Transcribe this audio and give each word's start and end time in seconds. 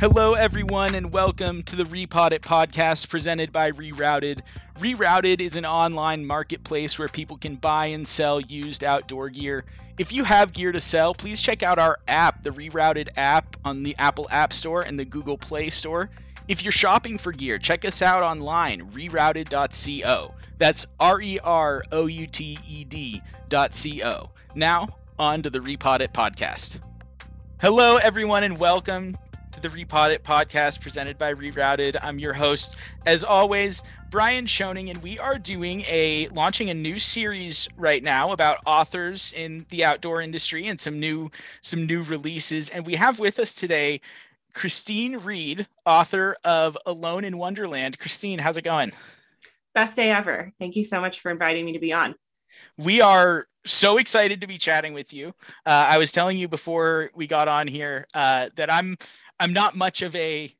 Hello, 0.00 0.34
everyone, 0.34 0.94
and 0.94 1.12
welcome 1.12 1.64
to 1.64 1.74
the 1.74 1.82
Repod 1.82 2.30
It 2.30 2.40
podcast 2.40 3.08
presented 3.08 3.50
by 3.50 3.72
Rerouted. 3.72 4.42
Rerouted 4.78 5.40
is 5.40 5.56
an 5.56 5.66
online 5.66 6.24
marketplace 6.24 7.00
where 7.00 7.08
people 7.08 7.36
can 7.36 7.56
buy 7.56 7.86
and 7.86 8.06
sell 8.06 8.40
used 8.40 8.84
outdoor 8.84 9.28
gear. 9.28 9.64
If 9.98 10.12
you 10.12 10.22
have 10.22 10.52
gear 10.52 10.70
to 10.70 10.80
sell, 10.80 11.14
please 11.14 11.42
check 11.42 11.64
out 11.64 11.80
our 11.80 11.98
app, 12.06 12.44
the 12.44 12.50
Rerouted 12.50 13.08
app, 13.16 13.56
on 13.64 13.82
the 13.82 13.96
Apple 13.98 14.28
App 14.30 14.52
Store 14.52 14.82
and 14.82 15.00
the 15.00 15.04
Google 15.04 15.36
Play 15.36 15.68
Store. 15.68 16.10
If 16.46 16.62
you're 16.62 16.70
shopping 16.70 17.18
for 17.18 17.32
gear, 17.32 17.58
check 17.58 17.84
us 17.84 18.00
out 18.00 18.22
online, 18.22 18.92
rerouted.co. 18.92 20.34
That's 20.58 20.86
R 21.00 21.20
E 21.20 21.40
R 21.42 21.82
O 21.90 22.06
U 22.06 22.26
T 22.28 22.56
E 22.68 22.84
D.co. 22.84 24.30
Now, 24.54 24.96
on 25.18 25.42
to 25.42 25.50
the 25.50 25.58
Repod 25.58 25.98
It 26.02 26.12
podcast. 26.12 26.78
Hello, 27.60 27.96
everyone, 27.96 28.44
and 28.44 28.58
welcome 28.58 29.16
to 29.52 29.60
the 29.60 29.68
Repod 29.68 30.10
It 30.10 30.24
podcast 30.24 30.80
presented 30.80 31.18
by 31.18 31.32
Rerouted. 31.32 31.96
I'm 32.02 32.18
your 32.18 32.34
host, 32.34 32.76
as 33.06 33.24
always, 33.24 33.82
Brian 34.10 34.46
Schoening, 34.46 34.90
and 34.90 35.02
we 35.02 35.18
are 35.18 35.38
doing 35.38 35.82
a 35.82 36.26
launching 36.28 36.70
a 36.70 36.74
new 36.74 36.98
series 36.98 37.68
right 37.76 38.02
now 38.02 38.32
about 38.32 38.58
authors 38.66 39.32
in 39.36 39.66
the 39.70 39.84
outdoor 39.84 40.20
industry 40.20 40.66
and 40.66 40.80
some 40.80 41.00
new 41.00 41.30
some 41.60 41.86
new 41.86 42.02
releases. 42.02 42.68
And 42.68 42.86
we 42.86 42.96
have 42.96 43.18
with 43.18 43.38
us 43.38 43.54
today 43.54 44.00
Christine 44.54 45.18
Reed, 45.18 45.66
author 45.86 46.36
of 46.44 46.76
Alone 46.84 47.24
in 47.24 47.38
Wonderland. 47.38 47.98
Christine, 47.98 48.40
how's 48.40 48.56
it 48.56 48.62
going? 48.62 48.92
Best 49.74 49.96
day 49.96 50.10
ever. 50.10 50.52
Thank 50.58 50.76
you 50.76 50.84
so 50.84 51.00
much 51.00 51.20
for 51.20 51.30
inviting 51.30 51.64
me 51.64 51.72
to 51.72 51.78
be 51.78 51.94
on. 51.94 52.14
We 52.76 53.00
are 53.00 53.46
so 53.64 53.98
excited 53.98 54.40
to 54.40 54.46
be 54.46 54.58
chatting 54.58 54.94
with 54.94 55.12
you. 55.12 55.34
Uh, 55.66 55.86
I 55.88 55.98
was 55.98 56.12
telling 56.12 56.38
you 56.38 56.48
before 56.48 57.10
we 57.14 57.26
got 57.26 57.48
on 57.48 57.66
here 57.66 58.06
uh, 58.14 58.48
that 58.56 58.72
I'm 58.72 58.96
I'm 59.40 59.52
not 59.52 59.76
much 59.76 60.02
of 60.02 60.14
a 60.16 60.52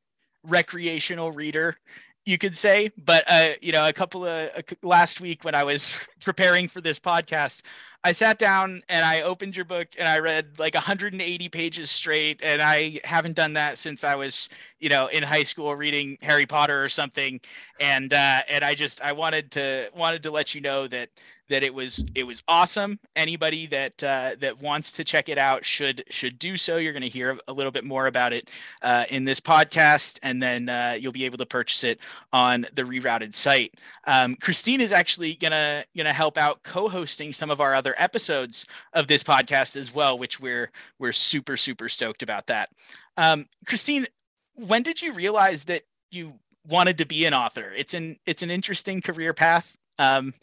recreational 0.43 1.31
reader, 1.31 1.77
you 2.25 2.37
could 2.37 2.55
say, 2.55 2.91
but 2.97 3.23
uh, 3.27 3.51
you 3.61 3.71
know, 3.71 3.87
a 3.87 3.93
couple 3.93 4.25
of 4.25 4.49
last 4.81 5.19
week 5.19 5.43
when 5.43 5.55
I 5.55 5.63
was 5.63 5.97
preparing 6.21 6.67
for 6.67 6.81
this 6.81 6.99
podcast, 6.99 7.61
I 8.03 8.13
sat 8.13 8.39
down 8.39 8.81
and 8.87 9.05
I 9.05 9.23
opened 9.23 9.57
your 9.57 9.65
book 9.65 9.89
and 9.99 10.07
I 10.07 10.19
read 10.19 10.57
like 10.57 10.73
180 10.73 11.49
pages 11.49 11.91
straight, 11.91 12.39
and 12.41 12.61
I 12.61 13.01
haven't 13.03 13.35
done 13.35 13.53
that 13.53 13.77
since 13.77 14.03
I 14.03 14.15
was, 14.15 14.47
you 14.79 14.87
know, 14.87 15.07
in 15.07 15.23
high 15.23 15.43
school 15.43 15.75
reading 15.75 16.17
Harry 16.21 16.45
Potter 16.45 16.81
or 16.83 16.87
something. 16.87 17.41
And 17.79 18.13
uh, 18.13 18.41
and 18.47 18.63
I 18.63 18.75
just 18.75 19.01
I 19.01 19.11
wanted 19.11 19.51
to 19.51 19.89
wanted 19.93 20.23
to 20.23 20.31
let 20.31 20.55
you 20.55 20.61
know 20.61 20.87
that 20.87 21.09
that 21.49 21.63
it 21.63 21.73
was 21.73 22.03
it 22.15 22.23
was 22.23 22.41
awesome. 22.47 22.99
Anybody 23.15 23.67
that 23.67 24.03
uh, 24.03 24.35
that 24.39 24.61
wants 24.61 24.93
to 24.93 25.03
check 25.03 25.27
it 25.27 25.37
out 25.37 25.65
should 25.65 26.03
should 26.09 26.39
do 26.39 26.55
so. 26.55 26.77
You're 26.77 26.93
going 26.93 27.03
to 27.03 27.09
hear 27.09 27.37
a 27.47 27.53
little 27.53 27.71
bit 27.71 27.83
more 27.83 28.07
about 28.07 28.33
it 28.33 28.49
uh, 28.81 29.05
in 29.09 29.25
this 29.25 29.39
podcast, 29.39 30.19
and 30.23 30.41
then 30.41 30.69
uh, 30.69 30.95
you'll 30.97 31.11
be 31.11 31.25
able 31.25 31.37
to 31.39 31.45
purchase 31.45 31.83
it 31.83 31.99
on 32.31 32.65
the 32.73 32.83
rerouted 32.83 33.33
site. 33.33 33.73
Um, 34.05 34.35
Christine 34.35 34.79
is 34.81 34.91
actually 34.91 35.33
gonna 35.33 35.83
gonna 35.97 36.13
help 36.13 36.37
out 36.37 36.63
co-hosting 36.63 37.33
some 37.33 37.51
of 37.51 37.59
our 37.59 37.73
other 37.73 37.88
episodes 37.97 38.65
of 38.93 39.07
this 39.07 39.23
podcast 39.23 39.75
as 39.75 39.93
well, 39.93 40.17
which 40.17 40.39
we're 40.39 40.71
we're 40.97 41.11
super 41.11 41.57
super 41.57 41.89
stoked 41.89 42.23
about 42.23 42.47
that. 42.47 42.69
Um, 43.17 43.45
Christine, 43.65 44.07
when 44.55 44.83
did 44.83 45.01
you 45.01 45.13
realize 45.13 45.65
that 45.65 45.83
you 46.11 46.35
wanted 46.67 46.97
to 46.99 47.05
be 47.05 47.25
an 47.25 47.33
author? 47.33 47.71
It's 47.75 47.93
an 47.93 48.17
it's 48.25 48.43
an 48.43 48.51
interesting 48.51 49.01
career 49.01 49.33
path. 49.33 49.75
Um, 49.97 50.33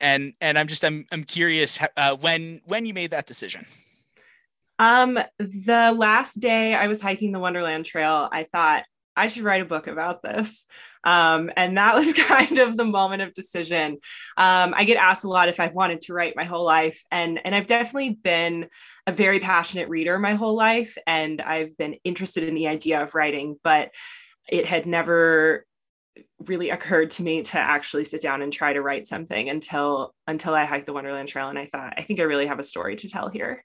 and 0.00 0.34
and 0.40 0.58
I'm 0.58 0.66
just 0.66 0.84
I'm 0.84 1.06
I'm 1.12 1.24
curious 1.24 1.78
uh, 1.96 2.16
when 2.16 2.60
when 2.66 2.86
you 2.86 2.94
made 2.94 3.12
that 3.12 3.26
decision. 3.26 3.66
Um, 4.78 5.18
the 5.38 5.94
last 5.96 6.40
day 6.40 6.74
I 6.74 6.88
was 6.88 7.00
hiking 7.00 7.30
the 7.30 7.38
Wonderland 7.38 7.86
Trail, 7.86 8.28
I 8.30 8.44
thought 8.44 8.84
I 9.16 9.28
should 9.28 9.44
write 9.44 9.62
a 9.62 9.66
book 9.66 9.86
about 9.86 10.22
this. 10.22 10.66
Um, 11.04 11.50
and 11.56 11.76
that 11.76 11.94
was 11.94 12.12
kind 12.28 12.58
of 12.58 12.76
the 12.76 12.84
moment 12.84 13.22
of 13.22 13.34
decision. 13.34 13.98
Um, 14.36 14.74
I 14.76 14.84
get 14.84 14.96
asked 14.96 15.24
a 15.24 15.28
lot 15.28 15.48
if 15.48 15.60
I've 15.60 15.74
wanted 15.74 16.02
to 16.02 16.14
write 16.14 16.34
my 16.36 16.44
whole 16.44 16.64
life, 16.64 17.02
and 17.10 17.40
and 17.44 17.54
I've 17.54 17.66
definitely 17.66 18.10
been 18.10 18.68
a 19.06 19.12
very 19.12 19.40
passionate 19.40 19.88
reader 19.88 20.18
my 20.18 20.34
whole 20.34 20.56
life, 20.56 20.96
and 21.06 21.40
I've 21.40 21.76
been 21.76 21.96
interested 22.04 22.48
in 22.48 22.54
the 22.54 22.68
idea 22.68 23.02
of 23.02 23.14
writing, 23.14 23.56
but 23.62 23.90
it 24.48 24.66
had 24.66 24.86
never 24.86 25.66
really 26.46 26.70
occurred 26.70 27.10
to 27.10 27.22
me 27.22 27.42
to 27.42 27.58
actually 27.58 28.04
sit 28.04 28.22
down 28.22 28.42
and 28.42 28.52
try 28.52 28.72
to 28.72 28.82
write 28.82 29.06
something 29.06 29.48
until 29.48 30.14
until 30.26 30.54
I 30.54 30.64
hiked 30.64 30.86
the 30.86 30.92
Wonderland 30.92 31.28
Trail 31.28 31.48
and 31.48 31.58
I 31.58 31.66
thought 31.66 31.94
I 31.96 32.02
think 32.02 32.20
I 32.20 32.24
really 32.24 32.46
have 32.46 32.58
a 32.58 32.64
story 32.64 32.96
to 32.96 33.08
tell 33.08 33.28
here. 33.28 33.64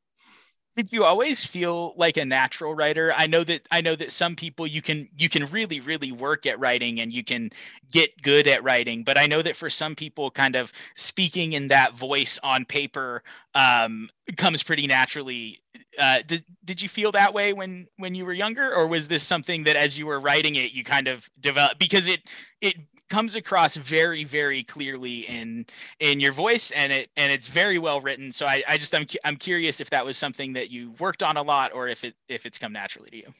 Did 0.80 0.94
you 0.94 1.04
always 1.04 1.46
feel 1.46 1.94
like 1.98 2.16
a 2.16 2.24
natural 2.24 2.74
writer? 2.74 3.14
I 3.14 3.28
know 3.28 3.44
that 3.44 3.68
I 3.70 3.82
know 3.82 3.98
that 3.98 4.14
some 4.14 4.38
people 4.38 4.66
you 4.66 4.82
can 4.82 5.10
you 5.18 5.28
can 5.28 5.46
really 5.48 5.82
really 5.82 6.14
work 6.14 6.46
at 6.46 6.58
writing 6.58 7.02
and 7.02 7.12
you 7.12 7.22
can 7.22 7.50
get 7.92 8.22
good 8.22 8.48
at 8.48 8.64
writing, 8.64 9.04
but 9.04 9.18
I 9.18 9.28
know 9.28 9.42
that 9.42 9.58
for 9.58 9.70
some 9.70 9.94
people 9.94 10.32
kind 10.32 10.56
of 10.56 10.72
speaking 10.96 11.52
in 11.52 11.68
that 11.68 11.98
voice 11.98 12.40
on 12.44 12.64
paper 12.64 13.24
um, 13.56 14.08
comes 14.38 14.64
pretty 14.64 14.88
naturally 14.88 15.60
uh, 16.00 16.20
did 16.26 16.46
did 16.64 16.82
you 16.82 16.88
feel 16.88 17.12
that 17.12 17.34
way 17.34 17.52
when 17.52 17.88
when 17.98 18.16
you 18.16 18.26
were 18.26 18.32
younger, 18.32 18.74
or 18.74 18.88
was 18.88 19.10
this 19.10 19.24
something 19.24 19.66
that 19.66 19.76
as 19.76 19.98
you 19.98 20.06
were 20.06 20.22
writing 20.22 20.56
it 20.56 20.72
you 20.72 20.86
kind 20.86 21.10
of 21.10 21.30
developed 21.42 21.78
because 21.78 22.08
it 22.08 22.22
it 22.62 22.78
comes 23.10 23.36
across 23.36 23.76
very 23.76 24.24
very 24.24 24.64
clearly 24.64 25.20
in 25.28 25.66
in 26.00 26.20
your 26.20 26.32
voice 26.32 26.72
and 26.72 26.92
it 26.92 27.10
and 27.18 27.32
it's 27.32 27.48
very 27.48 27.78
well 27.78 28.02
written. 28.02 28.32
So 28.32 28.46
i 28.46 28.64
i 28.68 28.78
just 28.78 28.94
i'm, 28.96 29.06
I'm 29.26 29.36
curious 29.36 29.82
if 29.82 29.90
that 29.90 30.06
was 30.06 30.18
something 30.18 30.54
that 30.54 30.72
you 30.72 30.92
worked 31.00 31.24
on 31.24 31.38
a 31.38 31.42
lot 31.42 31.74
or 31.74 31.88
if 31.88 32.04
it 32.04 32.16
if 32.28 32.46
it's 32.46 32.60
come 32.60 32.74
naturally 32.74 33.10
to 33.10 33.18
you. 33.18 33.34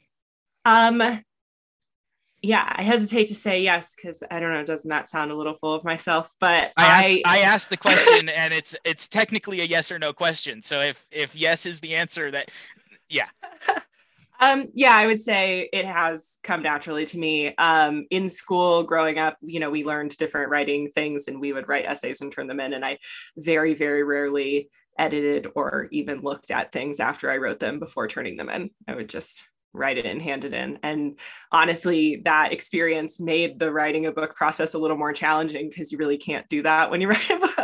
Um 0.64 1.22
yeah 2.42 2.72
i 2.76 2.82
hesitate 2.82 3.26
to 3.26 3.34
say 3.34 3.60
yes 3.60 3.94
because 3.94 4.22
i 4.30 4.40
don't 4.40 4.54
know 4.54 4.64
doesn't 4.64 4.88
that 4.88 5.06
sound 5.06 5.30
a 5.30 5.34
little 5.34 5.54
full 5.54 5.74
of 5.74 5.84
myself? 5.84 6.32
But 6.40 6.72
i 6.76 6.86
asked, 6.86 7.08
I, 7.08 7.22
I 7.26 7.38
asked 7.40 7.70
the 7.70 7.76
question 7.76 8.28
and 8.34 8.54
it's 8.54 8.76
it's 8.84 9.08
technically 9.08 9.60
a 9.60 9.64
yes 9.64 9.92
or 9.92 9.98
no 9.98 10.12
question. 10.12 10.62
So 10.62 10.80
if 10.80 11.06
if 11.10 11.36
yes 11.36 11.66
is 11.66 11.80
the 11.80 11.94
answer 11.96 12.30
that 12.30 12.50
yeah 13.08 13.28
um 14.40 14.66
yeah 14.74 14.96
i 14.96 15.06
would 15.06 15.20
say 15.20 15.68
it 15.72 15.84
has 15.84 16.38
come 16.42 16.62
naturally 16.62 17.04
to 17.04 17.18
me 17.18 17.54
um 17.56 18.06
in 18.10 18.28
school 18.28 18.82
growing 18.82 19.18
up 19.18 19.36
you 19.42 19.60
know 19.60 19.70
we 19.70 19.84
learned 19.84 20.16
different 20.16 20.50
writing 20.50 20.90
things 20.94 21.28
and 21.28 21.40
we 21.40 21.52
would 21.52 21.68
write 21.68 21.84
essays 21.84 22.20
and 22.20 22.32
turn 22.32 22.46
them 22.46 22.60
in 22.60 22.72
and 22.72 22.84
i 22.84 22.98
very 23.36 23.74
very 23.74 24.02
rarely 24.02 24.68
edited 24.98 25.46
or 25.54 25.88
even 25.92 26.20
looked 26.20 26.50
at 26.50 26.72
things 26.72 27.00
after 27.00 27.30
i 27.30 27.36
wrote 27.36 27.60
them 27.60 27.78
before 27.78 28.08
turning 28.08 28.36
them 28.36 28.50
in 28.50 28.70
i 28.88 28.94
would 28.94 29.08
just 29.08 29.44
write 29.72 29.98
it 29.98 30.04
in, 30.04 30.18
hand 30.18 30.44
it 30.44 30.52
in. 30.52 30.78
And 30.82 31.18
honestly, 31.52 32.22
that 32.24 32.52
experience 32.52 33.20
made 33.20 33.58
the 33.58 33.70
writing 33.70 34.06
a 34.06 34.12
book 34.12 34.34
process 34.34 34.74
a 34.74 34.78
little 34.78 34.96
more 34.96 35.12
challenging 35.12 35.68
because 35.68 35.92
you 35.92 35.98
really 35.98 36.18
can't 36.18 36.48
do 36.48 36.62
that 36.62 36.90
when 36.90 37.00
you 37.00 37.08
write 37.10 37.30
a 37.30 37.36
book. 37.36 37.59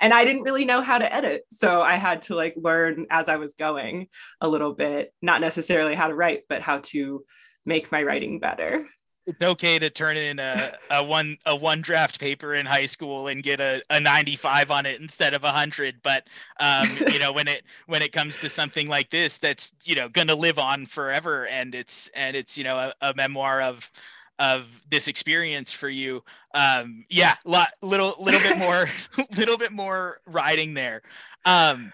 And 0.00 0.12
I 0.12 0.24
didn't 0.24 0.42
really 0.42 0.64
know 0.64 0.82
how 0.82 0.98
to 0.98 1.12
edit. 1.12 1.44
So 1.50 1.82
I 1.82 1.96
had 1.96 2.22
to 2.22 2.34
like 2.34 2.54
learn 2.56 3.06
as 3.10 3.28
I 3.28 3.36
was 3.36 3.54
going 3.54 4.08
a 4.40 4.48
little 4.48 4.74
bit, 4.74 5.12
not 5.22 5.40
necessarily 5.40 5.94
how 5.94 6.08
to 6.08 6.14
write, 6.14 6.42
but 6.48 6.62
how 6.62 6.78
to 6.78 7.24
make 7.64 7.92
my 7.92 8.02
writing 8.02 8.38
better. 8.38 8.86
It's 9.26 9.42
okay 9.42 9.78
to 9.78 9.90
turn 9.90 10.16
in 10.16 10.38
a, 10.38 10.72
a 10.90 11.04
one 11.04 11.36
a 11.44 11.54
one 11.54 11.82
draft 11.82 12.18
paper 12.18 12.54
in 12.54 12.64
high 12.64 12.86
school 12.86 13.28
and 13.28 13.42
get 13.42 13.60
a, 13.60 13.82
a 13.90 14.00
95 14.00 14.70
on 14.70 14.86
it 14.86 15.02
instead 15.02 15.34
of 15.34 15.44
a 15.44 15.52
hundred. 15.52 15.96
But 16.02 16.26
um, 16.58 16.88
you 17.12 17.18
know 17.18 17.32
when 17.32 17.46
it 17.46 17.62
when 17.86 18.00
it 18.00 18.10
comes 18.10 18.38
to 18.38 18.48
something 18.48 18.88
like 18.88 19.10
this 19.10 19.36
that's 19.36 19.74
you 19.84 19.94
know 19.96 20.08
gonna 20.08 20.34
live 20.34 20.58
on 20.58 20.86
forever. 20.86 21.46
And 21.46 21.74
it's 21.74 22.08
and 22.14 22.36
it's 22.36 22.56
you 22.56 22.64
know 22.64 22.78
a, 22.78 22.94
a 23.02 23.14
memoir 23.14 23.60
of 23.60 23.90
of 24.38 24.66
this 24.88 25.08
experience 25.08 25.72
for 25.72 25.88
you 25.88 26.22
um 26.54 27.04
yeah 27.08 27.34
lot 27.44 27.68
little 27.82 28.14
little 28.20 28.40
bit 28.40 28.58
more 28.58 28.88
little 29.36 29.56
bit 29.56 29.72
more 29.72 30.18
riding 30.26 30.74
there 30.74 31.02
um 31.44 31.92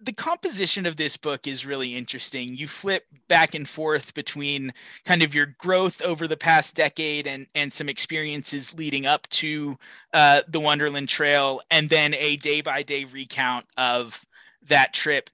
the 0.00 0.12
composition 0.12 0.86
of 0.86 0.96
this 0.96 1.16
book 1.16 1.46
is 1.46 1.66
really 1.66 1.96
interesting. 1.96 2.56
You 2.56 2.68
flip 2.68 3.04
back 3.28 3.54
and 3.54 3.68
forth 3.68 4.14
between 4.14 4.72
kind 5.04 5.22
of 5.22 5.34
your 5.34 5.54
growth 5.58 6.02
over 6.02 6.26
the 6.26 6.36
past 6.36 6.74
decade 6.74 7.26
and 7.26 7.46
and 7.54 7.72
some 7.72 7.88
experiences 7.88 8.74
leading 8.74 9.06
up 9.06 9.28
to 9.30 9.78
uh, 10.12 10.42
the 10.48 10.60
Wonderland 10.60 11.08
Trail, 11.08 11.60
and 11.70 11.88
then 11.88 12.14
a 12.14 12.36
day 12.36 12.60
by 12.60 12.82
day 12.82 13.04
recount 13.04 13.66
of 13.76 14.24
that 14.66 14.94
trip. 14.94 15.30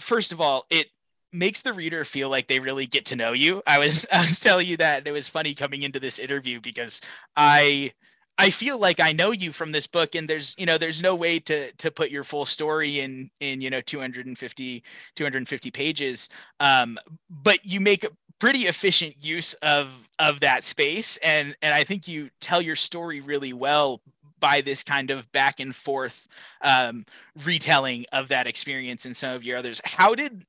First 0.00 0.32
of 0.32 0.40
all, 0.40 0.66
it 0.70 0.88
makes 1.38 1.62
the 1.62 1.72
reader 1.72 2.04
feel 2.04 2.28
like 2.28 2.48
they 2.48 2.58
really 2.58 2.86
get 2.86 3.06
to 3.06 3.16
know 3.16 3.32
you. 3.32 3.62
I 3.66 3.78
was 3.78 4.04
I 4.12 4.22
was 4.22 4.40
telling 4.40 4.66
you 4.66 4.76
that 4.78 5.06
it 5.06 5.12
was 5.12 5.28
funny 5.28 5.54
coming 5.54 5.82
into 5.82 6.00
this 6.00 6.18
interview 6.18 6.60
because 6.60 7.00
I 7.36 7.92
I 8.38 8.50
feel 8.50 8.78
like 8.78 9.00
I 9.00 9.12
know 9.12 9.32
you 9.32 9.52
from 9.52 9.72
this 9.72 9.86
book 9.86 10.14
and 10.14 10.28
there's 10.28 10.54
you 10.58 10.66
know 10.66 10.78
there's 10.78 11.02
no 11.02 11.14
way 11.14 11.40
to 11.40 11.72
to 11.72 11.90
put 11.90 12.10
your 12.10 12.24
full 12.24 12.46
story 12.46 13.00
in 13.00 13.30
in 13.40 13.60
you 13.60 13.70
know 13.70 13.80
250 13.80 14.82
250 15.16 15.70
pages 15.70 16.28
um 16.60 16.98
but 17.28 17.64
you 17.64 17.80
make 17.80 18.04
a 18.04 18.10
pretty 18.38 18.66
efficient 18.66 19.16
use 19.20 19.54
of 19.54 19.90
of 20.20 20.40
that 20.40 20.64
space 20.64 21.16
and 21.18 21.56
and 21.62 21.74
I 21.74 21.84
think 21.84 22.06
you 22.06 22.30
tell 22.40 22.62
your 22.62 22.76
story 22.76 23.20
really 23.20 23.52
well 23.52 24.00
by 24.40 24.60
this 24.60 24.84
kind 24.84 25.10
of 25.10 25.30
back 25.32 25.58
and 25.58 25.74
forth 25.74 26.28
um 26.62 27.04
retelling 27.44 28.06
of 28.12 28.28
that 28.28 28.46
experience 28.46 29.04
and 29.04 29.16
some 29.16 29.34
of 29.34 29.42
your 29.42 29.58
others 29.58 29.80
how 29.84 30.14
did 30.14 30.44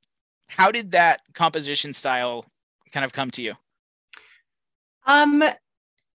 how 0.50 0.72
did 0.72 0.92
that 0.92 1.22
composition 1.34 1.94
style 1.94 2.46
kind 2.92 3.06
of 3.06 3.14
come 3.14 3.32
to 3.32 3.42
you? 3.42 3.54
Um, 5.06 5.44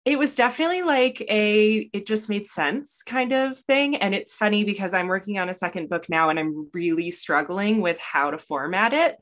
it 0.04 0.18
was 0.18 0.34
definitely 0.34 0.82
like 0.82 1.20
a 1.28 1.90
it 1.92 2.06
just 2.06 2.28
made 2.28 2.48
sense 2.48 3.02
kind 3.02 3.32
of 3.32 3.58
thing 3.58 3.96
and 3.96 4.14
it's 4.14 4.34
funny 4.34 4.64
because 4.64 4.94
i'm 4.94 5.08
working 5.08 5.38
on 5.38 5.50
a 5.50 5.54
second 5.54 5.88
book 5.88 6.08
now 6.08 6.30
and 6.30 6.38
i'm 6.38 6.68
really 6.72 7.10
struggling 7.10 7.80
with 7.80 7.98
how 7.98 8.30
to 8.30 8.38
format 8.38 8.92
it 8.92 9.16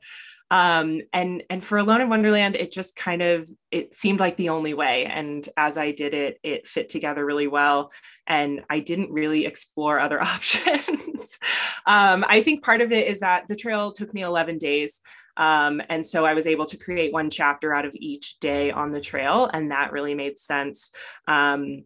um, 0.51 1.01
and 1.13 1.43
and 1.49 1.63
for 1.63 1.77
alone 1.77 2.01
in 2.01 2.09
wonderland 2.09 2.55
it 2.55 2.71
just 2.71 2.95
kind 2.95 3.21
of 3.21 3.49
it 3.71 3.93
seemed 3.93 4.19
like 4.19 4.35
the 4.37 4.49
only 4.49 4.73
way 4.73 5.05
and 5.05 5.47
as 5.57 5.77
i 5.77 5.91
did 5.91 6.13
it 6.13 6.39
it 6.43 6.67
fit 6.67 6.89
together 6.89 7.25
really 7.25 7.47
well 7.47 7.91
and 8.27 8.61
i 8.69 8.79
didn't 8.79 9.11
really 9.11 9.45
explore 9.45 9.99
other 9.99 10.21
options 10.23 11.37
um, 11.85 12.25
i 12.27 12.41
think 12.41 12.63
part 12.63 12.81
of 12.81 12.91
it 12.91 13.07
is 13.07 13.19
that 13.19 13.47
the 13.47 13.55
trail 13.55 13.91
took 13.91 14.13
me 14.13 14.21
11 14.21 14.57
days 14.57 15.01
um, 15.37 15.81
and 15.87 16.05
so 16.05 16.25
I 16.25 16.33
was 16.33 16.47
able 16.47 16.65
to 16.65 16.75
create 16.75 17.13
one 17.13 17.29
chapter 17.29 17.73
out 17.73 17.85
of 17.85 17.95
each 17.95 18.41
day 18.41 18.71
on 18.71 18.91
the 18.91 18.99
trail, 18.99 19.49
and 19.53 19.71
that 19.71 19.93
really 19.93 20.13
made 20.13 20.37
sense. 20.37 20.91
Um, 21.29 21.85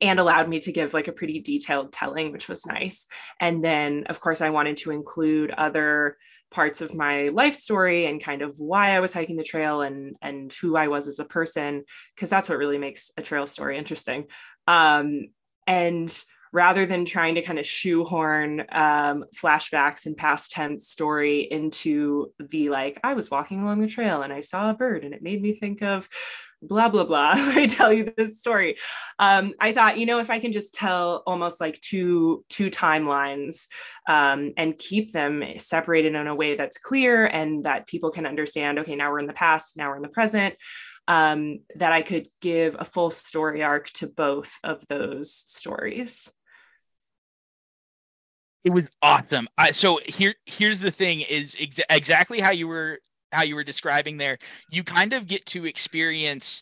and 0.00 0.18
allowed 0.18 0.48
me 0.48 0.60
to 0.60 0.72
give 0.72 0.94
like 0.94 1.08
a 1.08 1.12
pretty 1.12 1.40
detailed 1.40 1.92
telling, 1.92 2.32
which 2.32 2.48
was 2.48 2.64
nice. 2.64 3.06
And 3.38 3.62
then, 3.62 4.04
of 4.06 4.18
course, 4.18 4.40
I 4.40 4.48
wanted 4.48 4.78
to 4.78 4.90
include 4.90 5.50
other 5.50 6.16
parts 6.54 6.80
of 6.80 6.94
my 6.94 7.28
life 7.28 7.56
story 7.56 8.06
and 8.06 8.22
kind 8.22 8.40
of 8.40 8.54
why 8.58 8.96
I 8.96 9.00
was 9.00 9.12
hiking 9.12 9.36
the 9.36 9.42
trail 9.42 9.82
and 9.82 10.14
and 10.22 10.52
who 10.62 10.76
I 10.76 10.88
was 10.88 11.08
as 11.08 11.18
a 11.18 11.24
person, 11.24 11.84
because 12.14 12.30
that's 12.30 12.48
what 12.48 12.58
really 12.58 12.78
makes 12.78 13.10
a 13.16 13.22
trail 13.22 13.46
story 13.46 13.76
interesting. 13.76 14.26
Um, 14.68 15.26
and 15.66 16.24
rather 16.52 16.86
than 16.86 17.04
trying 17.04 17.34
to 17.34 17.42
kind 17.42 17.58
of 17.58 17.66
shoehorn 17.66 18.64
um, 18.70 19.24
flashbacks 19.36 20.06
and 20.06 20.16
past 20.16 20.52
tense 20.52 20.88
story 20.88 21.48
into 21.50 22.32
the 22.38 22.68
like, 22.68 23.00
I 23.02 23.14
was 23.14 23.28
walking 23.28 23.60
along 23.60 23.80
the 23.80 23.88
trail 23.88 24.22
and 24.22 24.32
I 24.32 24.40
saw 24.40 24.70
a 24.70 24.74
bird 24.74 25.04
and 25.04 25.12
it 25.12 25.22
made 25.22 25.42
me 25.42 25.54
think 25.54 25.82
of 25.82 26.08
blah 26.68 26.88
blah 26.88 27.04
blah 27.04 27.34
me 27.54 27.66
tell 27.66 27.92
you 27.92 28.12
this 28.16 28.38
story 28.38 28.76
um, 29.18 29.52
i 29.60 29.72
thought 29.72 29.98
you 29.98 30.06
know 30.06 30.18
if 30.18 30.30
i 30.30 30.38
can 30.38 30.52
just 30.52 30.74
tell 30.74 31.22
almost 31.26 31.60
like 31.60 31.80
two 31.80 32.44
two 32.48 32.70
timelines 32.70 33.66
um, 34.08 34.52
and 34.56 34.78
keep 34.78 35.12
them 35.12 35.42
separated 35.56 36.14
in 36.14 36.26
a 36.26 36.34
way 36.34 36.56
that's 36.56 36.78
clear 36.78 37.26
and 37.26 37.64
that 37.64 37.86
people 37.86 38.10
can 38.10 38.26
understand 38.26 38.78
okay 38.78 38.96
now 38.96 39.10
we're 39.10 39.18
in 39.18 39.26
the 39.26 39.32
past 39.32 39.76
now 39.76 39.88
we're 39.88 39.96
in 39.96 40.02
the 40.02 40.08
present 40.08 40.54
um, 41.08 41.60
that 41.76 41.92
i 41.92 42.02
could 42.02 42.28
give 42.40 42.76
a 42.78 42.84
full 42.84 43.10
story 43.10 43.62
arc 43.62 43.90
to 43.90 44.06
both 44.06 44.50
of 44.62 44.84
those 44.88 45.32
stories 45.32 46.30
it 48.64 48.72
was 48.72 48.86
awesome. 49.02 49.46
I, 49.58 49.72
so 49.72 50.00
here, 50.06 50.34
here's 50.46 50.80
the 50.80 50.90
thing: 50.90 51.20
is 51.20 51.54
ex- 51.60 51.80
exactly 51.90 52.40
how 52.40 52.50
you 52.50 52.66
were 52.66 52.98
how 53.34 53.42
you 53.42 53.54
were 53.54 53.64
describing 53.64 54.16
there. 54.16 54.38
You 54.70 54.84
kind 54.84 55.12
of 55.12 55.26
get 55.26 55.44
to 55.46 55.66
experience 55.66 56.60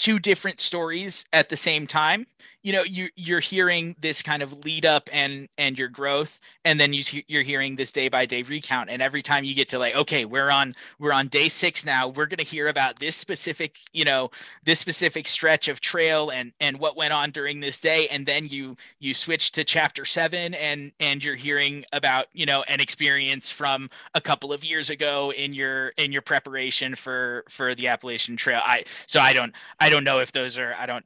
two 0.00 0.18
different 0.18 0.58
stories 0.58 1.26
at 1.30 1.50
the 1.50 1.56
same 1.58 1.86
time. 1.86 2.26
You 2.62 2.72
know 2.72 2.82
you 2.82 3.08
you're 3.16 3.40
hearing 3.40 3.96
this 4.00 4.22
kind 4.22 4.42
of 4.42 4.64
lead 4.64 4.86
up 4.86 5.08
and 5.12 5.48
and 5.58 5.78
your 5.78 5.88
growth 5.88 6.40
and 6.64 6.80
then 6.80 6.92
you 6.92 7.02
you're 7.26 7.42
hearing 7.42 7.76
this 7.76 7.92
day 7.92 8.08
by 8.08 8.24
day 8.26 8.42
recount. 8.42 8.88
And 8.88 9.02
every 9.02 9.20
time 9.22 9.44
you 9.44 9.54
get 9.54 9.68
to 9.70 9.78
like 9.78 9.94
okay 9.94 10.24
we're 10.24 10.50
on 10.50 10.74
we're 10.98 11.12
on 11.12 11.28
day 11.28 11.48
6 11.48 11.84
now. 11.84 12.08
We're 12.08 12.26
going 12.26 12.38
to 12.38 12.44
hear 12.44 12.68
about 12.68 12.98
this 12.98 13.16
specific 13.16 13.78
you 13.92 14.04
know 14.04 14.30
this 14.64 14.78
specific 14.78 15.26
stretch 15.26 15.68
of 15.68 15.80
trail 15.80 16.30
and 16.30 16.52
and 16.60 16.78
what 16.78 16.96
went 16.96 17.12
on 17.12 17.30
during 17.30 17.60
this 17.60 17.78
day. 17.78 18.08
And 18.08 18.24
then 18.24 18.46
you 18.46 18.76
you 18.98 19.12
switch 19.12 19.52
to 19.52 19.64
chapter 19.64 20.06
7 20.06 20.54
and 20.54 20.92
and 20.98 21.22
you're 21.22 21.36
hearing 21.36 21.84
about 21.92 22.26
you 22.32 22.46
know 22.46 22.62
an 22.68 22.80
experience 22.80 23.52
from 23.52 23.90
a 24.14 24.20
couple 24.20 24.50
of 24.50 24.64
years 24.64 24.88
ago 24.88 25.30
in 25.30 25.52
your 25.52 25.88
in 25.98 26.10
your 26.10 26.22
preparation 26.22 26.94
for 26.94 27.44
for 27.50 27.74
the 27.74 27.88
Appalachian 27.88 28.36
Trail. 28.36 28.60
I 28.64 28.84
so 29.06 29.20
I 29.20 29.34
don't 29.34 29.54
I 29.78 29.89
don't 29.90 30.04
know 30.04 30.20
if 30.20 30.32
those 30.32 30.58
are 30.58 30.74
I 30.78 30.86
don't 30.86 31.04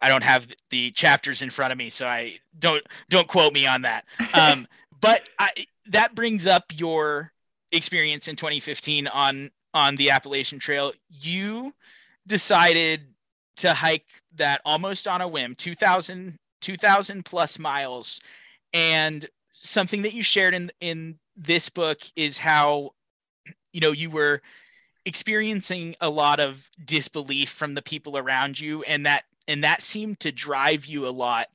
I 0.00 0.08
don't 0.08 0.24
have 0.24 0.48
the 0.70 0.90
chapters 0.90 1.42
in 1.42 1.50
front 1.50 1.72
of 1.72 1.78
me, 1.78 1.90
so 1.90 2.06
I 2.06 2.38
don't 2.58 2.84
don't 3.08 3.28
quote 3.28 3.52
me 3.52 3.66
on 3.66 3.82
that. 3.82 4.04
Um, 4.34 4.66
but 5.00 5.28
I, 5.38 5.50
that 5.86 6.14
brings 6.14 6.46
up 6.46 6.64
your 6.72 7.32
experience 7.70 8.28
in 8.28 8.36
2015 8.36 9.06
on 9.08 9.50
on 9.74 9.96
the 9.96 10.10
Appalachian 10.10 10.58
Trail. 10.58 10.92
You 11.08 11.74
decided 12.26 13.06
to 13.56 13.74
hike 13.74 14.06
that 14.36 14.60
almost 14.64 15.06
on 15.08 15.20
a 15.20 15.28
whim, 15.28 15.54
2000 15.54 16.38
2000 16.60 17.24
plus 17.24 17.58
miles, 17.58 18.20
and 18.72 19.26
something 19.52 20.02
that 20.02 20.14
you 20.14 20.22
shared 20.22 20.54
in 20.54 20.70
in 20.80 21.18
this 21.36 21.68
book 21.68 22.00
is 22.14 22.38
how 22.38 22.90
you 23.72 23.80
know 23.80 23.92
you 23.92 24.10
were 24.10 24.40
experiencing 25.04 25.96
a 26.00 26.08
lot 26.08 26.40
of 26.40 26.70
disbelief 26.84 27.50
from 27.50 27.74
the 27.74 27.82
people 27.82 28.16
around 28.16 28.60
you 28.60 28.82
and 28.82 29.06
that 29.06 29.24
and 29.48 29.64
that 29.64 29.82
seemed 29.82 30.20
to 30.20 30.30
drive 30.30 30.86
you 30.86 31.06
a 31.06 31.10
lot. 31.10 31.48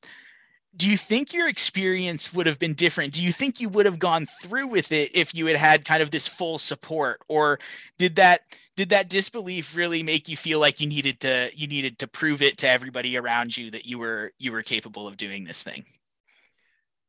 Do 0.76 0.88
you 0.88 0.96
think 0.96 1.32
your 1.32 1.48
experience 1.48 2.32
would 2.34 2.46
have 2.46 2.58
been 2.58 2.74
different? 2.74 3.14
Do 3.14 3.22
you 3.22 3.32
think 3.32 3.58
you 3.58 3.68
would 3.70 3.86
have 3.86 3.98
gone 3.98 4.26
through 4.42 4.68
with 4.68 4.92
it 4.92 5.10
if 5.14 5.34
you 5.34 5.46
had 5.46 5.56
had 5.56 5.84
kind 5.84 6.02
of 6.02 6.10
this 6.10 6.28
full 6.28 6.58
support 6.58 7.20
or 7.26 7.58
did 7.96 8.16
that 8.16 8.42
did 8.76 8.90
that 8.90 9.08
disbelief 9.08 9.74
really 9.74 10.02
make 10.04 10.28
you 10.28 10.36
feel 10.36 10.60
like 10.60 10.80
you 10.80 10.86
needed 10.86 11.20
to 11.20 11.50
you 11.54 11.66
needed 11.66 11.98
to 11.98 12.06
prove 12.06 12.42
it 12.42 12.58
to 12.58 12.68
everybody 12.68 13.16
around 13.16 13.56
you 13.56 13.70
that 13.70 13.86
you 13.86 13.98
were 13.98 14.32
you 14.38 14.52
were 14.52 14.62
capable 14.62 15.08
of 15.08 15.16
doing 15.16 15.44
this 15.44 15.62
thing 15.62 15.84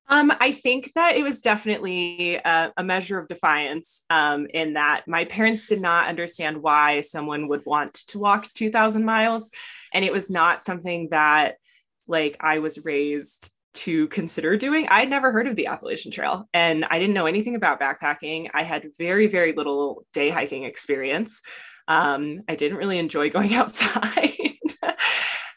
um, 0.09 0.33
I 0.39 0.51
think 0.51 0.91
that 0.95 1.15
it 1.15 1.23
was 1.23 1.41
definitely 1.41 2.35
a, 2.35 2.71
a 2.75 2.83
measure 2.83 3.19
of 3.19 3.27
defiance 3.27 4.05
um, 4.09 4.47
in 4.51 4.73
that 4.73 5.07
my 5.07 5.25
parents 5.25 5.67
did 5.67 5.81
not 5.81 6.07
understand 6.07 6.63
why 6.63 7.01
someone 7.01 7.47
would 7.47 7.63
want 7.65 7.93
to 7.93 8.17
walk 8.17 8.51
2,000 8.53 9.05
miles. 9.05 9.51
And 9.93 10.03
it 10.03 10.11
was 10.11 10.31
not 10.31 10.63
something 10.63 11.09
that, 11.11 11.57
like, 12.07 12.37
I 12.39 12.57
was 12.57 12.83
raised 12.83 13.51
to 13.75 14.07
consider 14.07 14.57
doing. 14.57 14.87
I 14.89 15.01
had 15.01 15.11
never 15.11 15.31
heard 15.31 15.47
of 15.47 15.55
the 15.55 15.67
Appalachian 15.67 16.11
Trail 16.11 16.49
and 16.55 16.85
I 16.85 16.97
didn't 16.97 17.13
know 17.13 17.27
anything 17.27 17.53
about 17.53 17.79
backpacking. 17.79 18.49
I 18.51 18.63
had 18.63 18.89
very, 18.97 19.27
very 19.27 19.53
little 19.53 20.05
day 20.11 20.29
hiking 20.29 20.63
experience. 20.63 21.41
Um, 21.87 22.41
I 22.49 22.55
didn't 22.55 22.79
really 22.79 22.97
enjoy 22.97 23.29
going 23.31 23.53
outside 23.53 24.57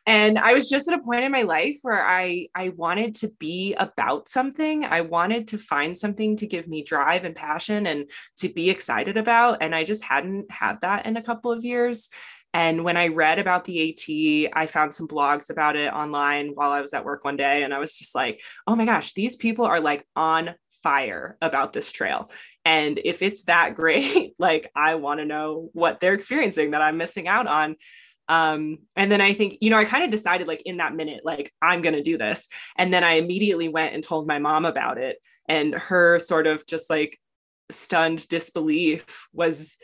and 0.07 0.39
i 0.39 0.53
was 0.53 0.69
just 0.69 0.89
at 0.89 0.99
a 0.99 1.03
point 1.03 1.25
in 1.25 1.33
my 1.33 1.43
life 1.43 1.79
where 1.83 2.03
i 2.03 2.47
i 2.55 2.71
wanted 2.71 3.15
to 3.15 3.29
be 3.39 3.75
about 3.75 4.29
something. 4.29 4.85
I 4.85 5.03
wanted 5.03 5.49
to 5.49 5.59
find 5.59 5.97
something 5.97 6.37
to 6.37 6.47
give 6.47 6.67
me 6.67 6.83
drive 6.83 7.25
and 7.25 7.35
passion 7.35 7.87
and 7.87 8.11
to 8.39 8.49
be 8.49 8.71
excited 8.71 9.17
about. 9.17 9.63
And 9.63 9.75
i 9.75 9.85
just 9.85 10.03
hadn't 10.03 10.51
had 10.51 10.81
that 10.81 11.07
in 11.07 11.17
a 11.17 11.23
couple 11.23 11.53
of 11.53 11.65
years. 11.65 12.11
And 12.55 12.85
when 12.85 12.97
i 12.97 13.09
read 13.09 13.39
about 13.39 13.65
the 13.65 13.91
at 13.91 14.51
i 14.53 14.67
found 14.67 14.95
some 14.95 15.09
blogs 15.09 15.51
about 15.51 15.77
it 15.77 15.93
online 15.93 16.51
while 16.55 16.73
i 16.73 16.81
was 16.81 16.95
at 16.95 17.05
work 17.05 17.25
one 17.25 17.37
day. 17.37 17.63
And 17.63 17.73
i 17.75 17.79
was 17.79 17.95
just 17.95 18.15
like 18.15 18.41
oh 18.67 18.77
my 18.77 18.85
gosh 18.85 19.15
these 19.15 19.37
people 19.37 19.65
are 19.65 19.81
like 19.81 20.07
on 20.17 20.55
fire 20.83 21.37
about 21.41 21.73
this 21.73 21.93
trail. 21.93 22.31
And 22.65 23.01
if 23.05 23.23
it's 23.23 23.45
that 23.45 23.75
great 23.81 24.35
like 24.39 24.71
i 24.75 24.95
want 24.97 25.21
to 25.21 25.27
know 25.27 25.71
what 25.73 26.01
they're 26.01 26.15
experiencing 26.15 26.73
that 26.73 26.83
i'm 26.83 26.97
missing 26.97 27.29
out 27.29 27.47
on 27.47 27.77
um 28.29 28.79
and 28.97 29.11
then 29.11 29.21
i 29.21 29.33
think 29.33 29.59
you 29.61 29.71
know 29.71 29.79
i 29.79 29.85
kind 29.85 30.05
of 30.05 30.11
decided 30.11 30.47
like 30.47 30.63
in 30.63 30.77
that 30.77 30.95
minute 30.95 31.23
like 31.25 31.53
i'm 31.61 31.83
going 31.83 31.95
to 31.95 32.03
do 32.03 32.17
this 32.17 32.49
and 32.77 32.93
then 32.93 33.05
i 33.05 33.15
immediately 33.15 33.69
went 33.69 33.95
and 33.95 34.05
told 34.05 34.27
my 34.27 34.39
mom 34.39 34.65
about 34.65 34.99
it 34.99 35.19
and 35.49 35.75
her 35.75 36.19
sort 36.19 36.47
of 36.47 36.67
just 36.67 36.89
like 36.89 37.19
stunned 37.71 38.27
disbelief 38.29 39.29
was 39.33 39.77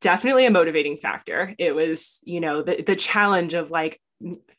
definitely 0.00 0.46
a 0.46 0.50
motivating 0.50 0.96
factor 0.96 1.54
it 1.58 1.74
was 1.74 2.20
you 2.24 2.40
know 2.40 2.62
the, 2.62 2.82
the 2.82 2.96
challenge 2.96 3.54
of 3.54 3.70
like 3.70 4.00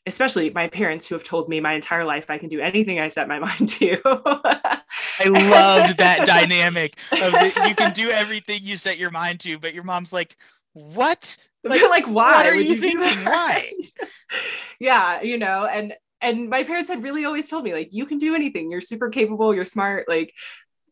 especially 0.06 0.50
my 0.50 0.68
parents 0.68 1.06
who 1.06 1.14
have 1.14 1.24
told 1.24 1.48
me 1.48 1.60
my 1.60 1.74
entire 1.74 2.04
life 2.04 2.26
I 2.28 2.38
can 2.38 2.48
do 2.48 2.60
anything 2.60 3.00
I 3.00 3.08
set 3.08 3.28
my 3.28 3.38
mind 3.40 3.68
to. 3.70 4.00
I 4.04 5.24
loved 5.24 5.98
that 5.98 6.26
dynamic 6.26 6.98
of 7.12 7.32
the, 7.32 7.64
you 7.68 7.74
can 7.74 7.92
do 7.92 8.10
everything 8.10 8.60
you 8.62 8.76
set 8.76 8.98
your 8.98 9.10
mind 9.10 9.40
to, 9.40 9.58
but 9.58 9.74
your 9.74 9.84
mom's 9.84 10.12
like, 10.12 10.36
"What? 10.72 11.36
Like, 11.68 11.82
like 11.90 12.06
why 12.06 12.34
what 12.34 12.46
are 12.46 12.54
you, 12.54 12.74
you 12.74 12.76
thinking? 12.76 13.24
Why? 13.24 13.72
yeah 14.80 15.22
you 15.22 15.38
know 15.38 15.66
and 15.66 15.94
and 16.20 16.48
my 16.48 16.64
parents 16.64 16.90
had 16.90 17.02
really 17.02 17.24
always 17.24 17.48
told 17.48 17.64
me 17.64 17.72
like 17.72 17.92
you 17.92 18.06
can 18.06 18.18
do 18.18 18.34
anything. 18.34 18.70
You're 18.70 18.80
super 18.80 19.10
capable. 19.10 19.54
You're 19.54 19.64
smart. 19.64 20.08
Like 20.08 20.32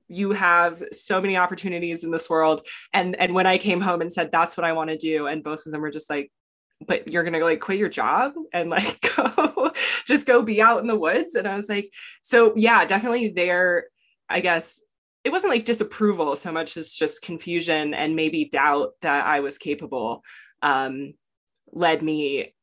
you 0.09 0.33
have 0.33 0.83
so 0.93 1.21
many 1.21 1.37
opportunities 1.37 2.05
in 2.05 2.11
this 2.11 2.29
world. 2.29 2.63
And 2.93 3.17
and 3.17 3.35
when 3.35 3.47
i 3.47 3.59
came 3.59 3.81
home 3.81 4.01
and 4.01 4.13
said 4.13 4.31
that's 4.31 4.57
what 4.57 4.65
i 4.65 4.73
want 4.73 4.91
to 4.91 4.97
do 4.97 5.27
and 5.27 5.43
both 5.43 5.67
of 5.67 5.73
them 5.73 5.81
were 5.81 5.91
just 5.91 6.11
like 6.11 6.31
but 6.87 7.11
you're 7.11 7.25
gonna 7.25 7.39
like 7.39 7.61
quit 7.61 7.79
your 7.79 7.89
job 7.89 8.33
and 8.53 8.69
like 8.69 9.01
go 9.17 9.73
just 10.07 10.27
go 10.27 10.43
be 10.43 10.61
out 10.61 10.81
in 10.81 10.87
the 10.87 10.99
woods? 10.99 11.35
And 11.35 11.47
i 11.47 11.57
was 11.57 11.69
like 11.69 11.91
so 12.23 12.53
yeah 12.57 12.85
definitely 12.85 13.29
there 13.29 13.87
i 14.29 14.41
guess 14.41 14.81
it 15.25 15.33
wasn't 15.33 15.53
like 15.53 15.65
disapproval 15.65 16.37
so 16.37 16.53
much 16.53 16.77
as 16.77 16.93
just 16.93 17.23
confusion 17.23 17.95
and 17.95 18.15
maybe 18.15 18.45
doubt 18.47 18.93
that 19.01 19.25
i 19.27 19.41
was 19.41 19.59
capable 19.59 20.23
um, 20.65 21.15
led 21.73 22.03
me 22.03 22.55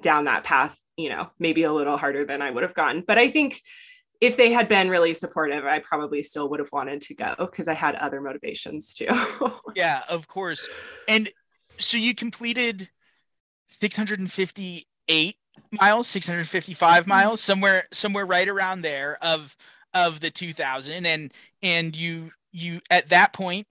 down 0.00 0.24
that 0.24 0.44
path, 0.44 0.78
you 0.96 1.08
know, 1.08 1.30
maybe 1.38 1.64
a 1.64 1.72
little 1.72 1.96
harder 1.96 2.24
than 2.24 2.42
I 2.42 2.50
would 2.50 2.62
have 2.62 2.74
gone. 2.74 3.02
But 3.04 3.18
I 3.18 3.30
think 3.30 3.60
if 4.20 4.36
they 4.36 4.52
had 4.52 4.68
been 4.68 4.90
really 4.90 5.14
supportive, 5.14 5.64
I 5.64 5.78
probably 5.78 6.22
still 6.22 6.48
would 6.50 6.60
have 6.60 6.70
wanted 6.72 7.00
to 7.02 7.14
go 7.14 7.34
because 7.38 7.68
I 7.68 7.74
had 7.74 7.94
other 7.94 8.20
motivations 8.20 8.94
too. 8.94 9.08
yeah, 9.74 10.02
of 10.08 10.28
course. 10.28 10.68
And 11.08 11.30
so 11.78 11.96
you 11.96 12.14
completed 12.14 12.90
658 13.70 15.36
miles, 15.72 16.06
655 16.08 17.02
mm-hmm. 17.02 17.08
miles, 17.08 17.40
somewhere 17.40 17.84
somewhere 17.92 18.26
right 18.26 18.48
around 18.48 18.82
there 18.82 19.18
of 19.22 19.56
of 19.94 20.20
the 20.20 20.30
2000 20.30 21.06
and 21.06 21.32
and 21.62 21.96
you 21.96 22.30
you 22.52 22.80
at 22.90 23.08
that 23.08 23.32
point 23.32 23.66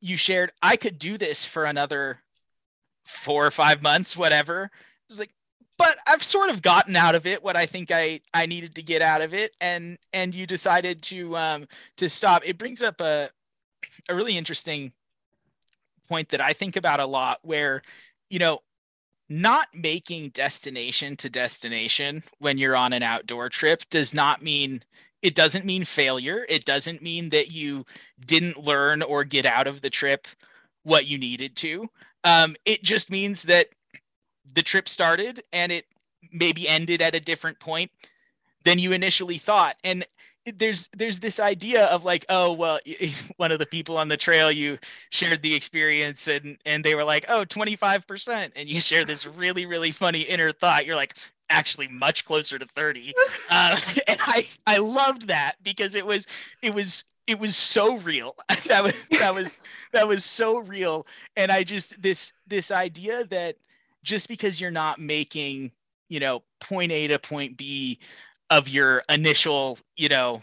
you 0.00 0.16
shared 0.16 0.50
I 0.60 0.76
could 0.76 0.98
do 0.98 1.16
this 1.16 1.44
for 1.44 1.64
another 1.64 2.21
4 3.12 3.46
or 3.46 3.50
5 3.50 3.82
months 3.82 4.16
whatever. 4.16 4.64
It 4.64 4.70
was 5.08 5.18
like 5.18 5.32
but 5.78 5.96
I've 6.06 6.22
sort 6.22 6.50
of 6.50 6.62
gotten 6.62 6.94
out 6.94 7.14
of 7.14 7.26
it 7.26 7.42
what 7.42 7.56
I 7.56 7.66
think 7.66 7.90
I 7.90 8.20
I 8.32 8.46
needed 8.46 8.74
to 8.76 8.82
get 8.82 9.02
out 9.02 9.20
of 9.20 9.34
it 9.34 9.56
and 9.60 9.98
and 10.12 10.34
you 10.34 10.46
decided 10.46 11.02
to 11.04 11.36
um 11.36 11.66
to 11.96 12.08
stop. 12.08 12.42
It 12.44 12.58
brings 12.58 12.82
up 12.82 13.00
a 13.00 13.30
a 14.08 14.14
really 14.14 14.36
interesting 14.36 14.92
point 16.08 16.28
that 16.30 16.40
I 16.40 16.52
think 16.52 16.76
about 16.76 17.00
a 17.00 17.06
lot 17.06 17.38
where 17.42 17.82
you 18.30 18.38
know 18.38 18.60
not 19.28 19.68
making 19.72 20.28
destination 20.28 21.16
to 21.16 21.30
destination 21.30 22.22
when 22.38 22.58
you're 22.58 22.76
on 22.76 22.92
an 22.92 23.02
outdoor 23.02 23.48
trip 23.48 23.82
does 23.90 24.12
not 24.12 24.42
mean 24.42 24.82
it 25.22 25.34
doesn't 25.34 25.64
mean 25.64 25.84
failure. 25.84 26.44
It 26.48 26.64
doesn't 26.64 27.00
mean 27.00 27.30
that 27.30 27.52
you 27.52 27.86
didn't 28.24 28.62
learn 28.62 29.02
or 29.02 29.24
get 29.24 29.46
out 29.46 29.68
of 29.68 29.80
the 29.80 29.90
trip 29.90 30.26
what 30.82 31.06
you 31.06 31.16
needed 31.16 31.56
to. 31.56 31.88
Um, 32.24 32.56
it 32.64 32.82
just 32.82 33.10
means 33.10 33.42
that 33.44 33.68
the 34.54 34.62
trip 34.62 34.88
started 34.88 35.42
and 35.52 35.72
it 35.72 35.86
maybe 36.32 36.68
ended 36.68 37.02
at 37.02 37.14
a 37.14 37.20
different 37.20 37.58
point 37.58 37.90
than 38.64 38.78
you 38.78 38.92
initially 38.92 39.38
thought. 39.38 39.76
And 39.82 40.04
there's 40.56 40.88
there's 40.96 41.20
this 41.20 41.38
idea 41.38 41.84
of 41.86 42.04
like 42.04 42.26
oh 42.28 42.52
well 42.52 42.80
one 43.36 43.52
of 43.52 43.58
the 43.58 43.66
people 43.66 43.96
on 43.96 44.08
the 44.08 44.16
trail 44.16 44.50
you 44.50 44.76
shared 45.10 45.40
the 45.42 45.54
experience 45.54 46.26
and 46.26 46.58
and 46.66 46.84
they 46.84 46.96
were 46.96 47.04
like 47.04 47.24
oh 47.28 47.44
25% 47.44 48.50
and 48.56 48.68
you 48.68 48.80
share 48.80 49.04
this 49.04 49.24
really 49.24 49.66
really 49.66 49.90
funny 49.90 50.22
inner 50.22 50.52
thought. 50.52 50.84
You're 50.84 50.96
like 50.96 51.14
actually 51.48 51.86
much 51.86 52.24
closer 52.24 52.58
to 52.58 52.66
30 52.66 53.12
uh, 53.50 53.78
and 54.08 54.18
i 54.22 54.46
i 54.66 54.78
loved 54.78 55.28
that 55.28 55.56
because 55.62 55.94
it 55.94 56.06
was 56.06 56.26
it 56.62 56.74
was 56.74 57.04
it 57.26 57.38
was 57.38 57.56
so 57.56 57.96
real. 57.98 58.36
That 58.66 58.84
was 58.84 58.94
that 59.18 59.34
was 59.34 59.58
that 59.92 60.08
was 60.08 60.24
so 60.24 60.58
real. 60.58 61.06
And 61.36 61.50
i 61.50 61.62
just 61.64 62.00
this 62.00 62.32
this 62.46 62.70
idea 62.70 63.24
that 63.26 63.56
just 64.02 64.28
because 64.28 64.60
you're 64.60 64.70
not 64.70 64.98
making 64.98 65.72
you 66.08 66.20
know 66.20 66.42
point 66.60 66.92
a 66.92 67.08
to 67.08 67.18
point 67.18 67.56
b 67.56 67.98
of 68.50 68.68
your 68.68 69.02
initial, 69.08 69.78
you 69.96 70.08
know, 70.08 70.42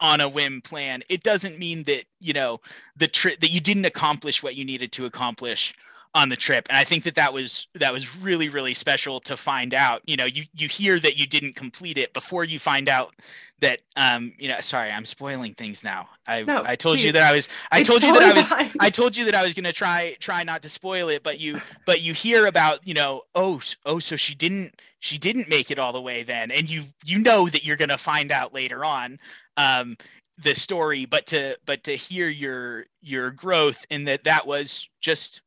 on 0.00 0.20
a 0.20 0.28
whim 0.28 0.62
plan, 0.62 1.02
it 1.08 1.22
doesn't 1.22 1.58
mean 1.58 1.84
that, 1.84 2.04
you 2.18 2.32
know, 2.32 2.60
the 2.96 3.06
trip 3.06 3.38
that 3.40 3.50
you 3.50 3.60
didn't 3.60 3.84
accomplish 3.84 4.42
what 4.42 4.56
you 4.56 4.64
needed 4.64 4.90
to 4.92 5.04
accomplish 5.04 5.74
on 6.14 6.28
the 6.28 6.36
trip. 6.36 6.66
And 6.68 6.76
i 6.76 6.84
think 6.84 7.04
that 7.04 7.14
that 7.14 7.32
was 7.32 7.66
that 7.74 7.92
was 7.92 8.16
really 8.18 8.48
really 8.48 8.74
special 8.74 9.20
to 9.20 9.36
find 9.36 9.74
out. 9.74 10.02
You 10.06 10.16
know 10.16 10.24
you 10.24 10.44
you 10.54 10.68
hear 10.68 10.98
that 11.00 11.16
you 11.16 11.26
didn't 11.26 11.54
complete 11.54 11.98
it 11.98 12.12
before 12.12 12.44
you 12.44 12.58
find 12.58 12.88
out 12.88 13.14
that 13.60 13.80
um 13.96 14.32
you 14.38 14.48
know 14.48 14.60
sorry 14.60 14.90
i'm 14.90 15.04
spoiling 15.04 15.54
things 15.54 15.84
now. 15.84 16.08
I 16.26 16.42
no, 16.42 16.62
i 16.66 16.76
told 16.76 16.98
please. 16.98 17.06
you 17.06 17.12
that 17.12 17.22
i 17.22 17.32
was 17.32 17.48
i 17.70 17.80
it's 17.80 17.88
told 17.88 18.02
you 18.02 18.12
that 18.12 18.22
i 18.22 18.32
was 18.32 18.52
i 18.80 18.90
told 18.90 19.16
you 19.16 19.24
that 19.26 19.34
i 19.34 19.44
was 19.44 19.54
going 19.54 19.64
to 19.64 19.72
try 19.72 20.16
try 20.20 20.42
not 20.44 20.62
to 20.62 20.68
spoil 20.68 21.08
it 21.08 21.22
but 21.22 21.40
you 21.40 21.60
but 21.86 22.00
you 22.00 22.12
hear 22.12 22.46
about 22.46 22.86
you 22.86 22.94
know 22.94 23.22
oh 23.34 23.60
oh 23.86 23.98
so 23.98 24.16
she 24.16 24.34
didn't 24.34 24.80
she 25.02 25.18
didn't 25.18 25.48
make 25.48 25.70
it 25.72 25.80
all 25.80 25.92
the 25.92 26.00
way 26.00 26.22
then. 26.22 26.50
And 26.52 26.70
you 26.70 26.84
you 27.04 27.18
know 27.18 27.48
that 27.48 27.64
you're 27.64 27.76
going 27.76 27.88
to 27.88 27.98
find 27.98 28.30
out 28.30 28.54
later 28.54 28.84
on 28.84 29.18
um 29.56 29.96
the 30.38 30.54
story 30.54 31.04
but 31.04 31.26
to 31.26 31.58
but 31.66 31.84
to 31.84 31.96
hear 31.96 32.28
your 32.28 32.86
your 33.02 33.30
growth 33.30 33.84
and 33.90 34.08
that 34.08 34.24
that 34.24 34.46
was 34.46 34.88
just 35.00 35.42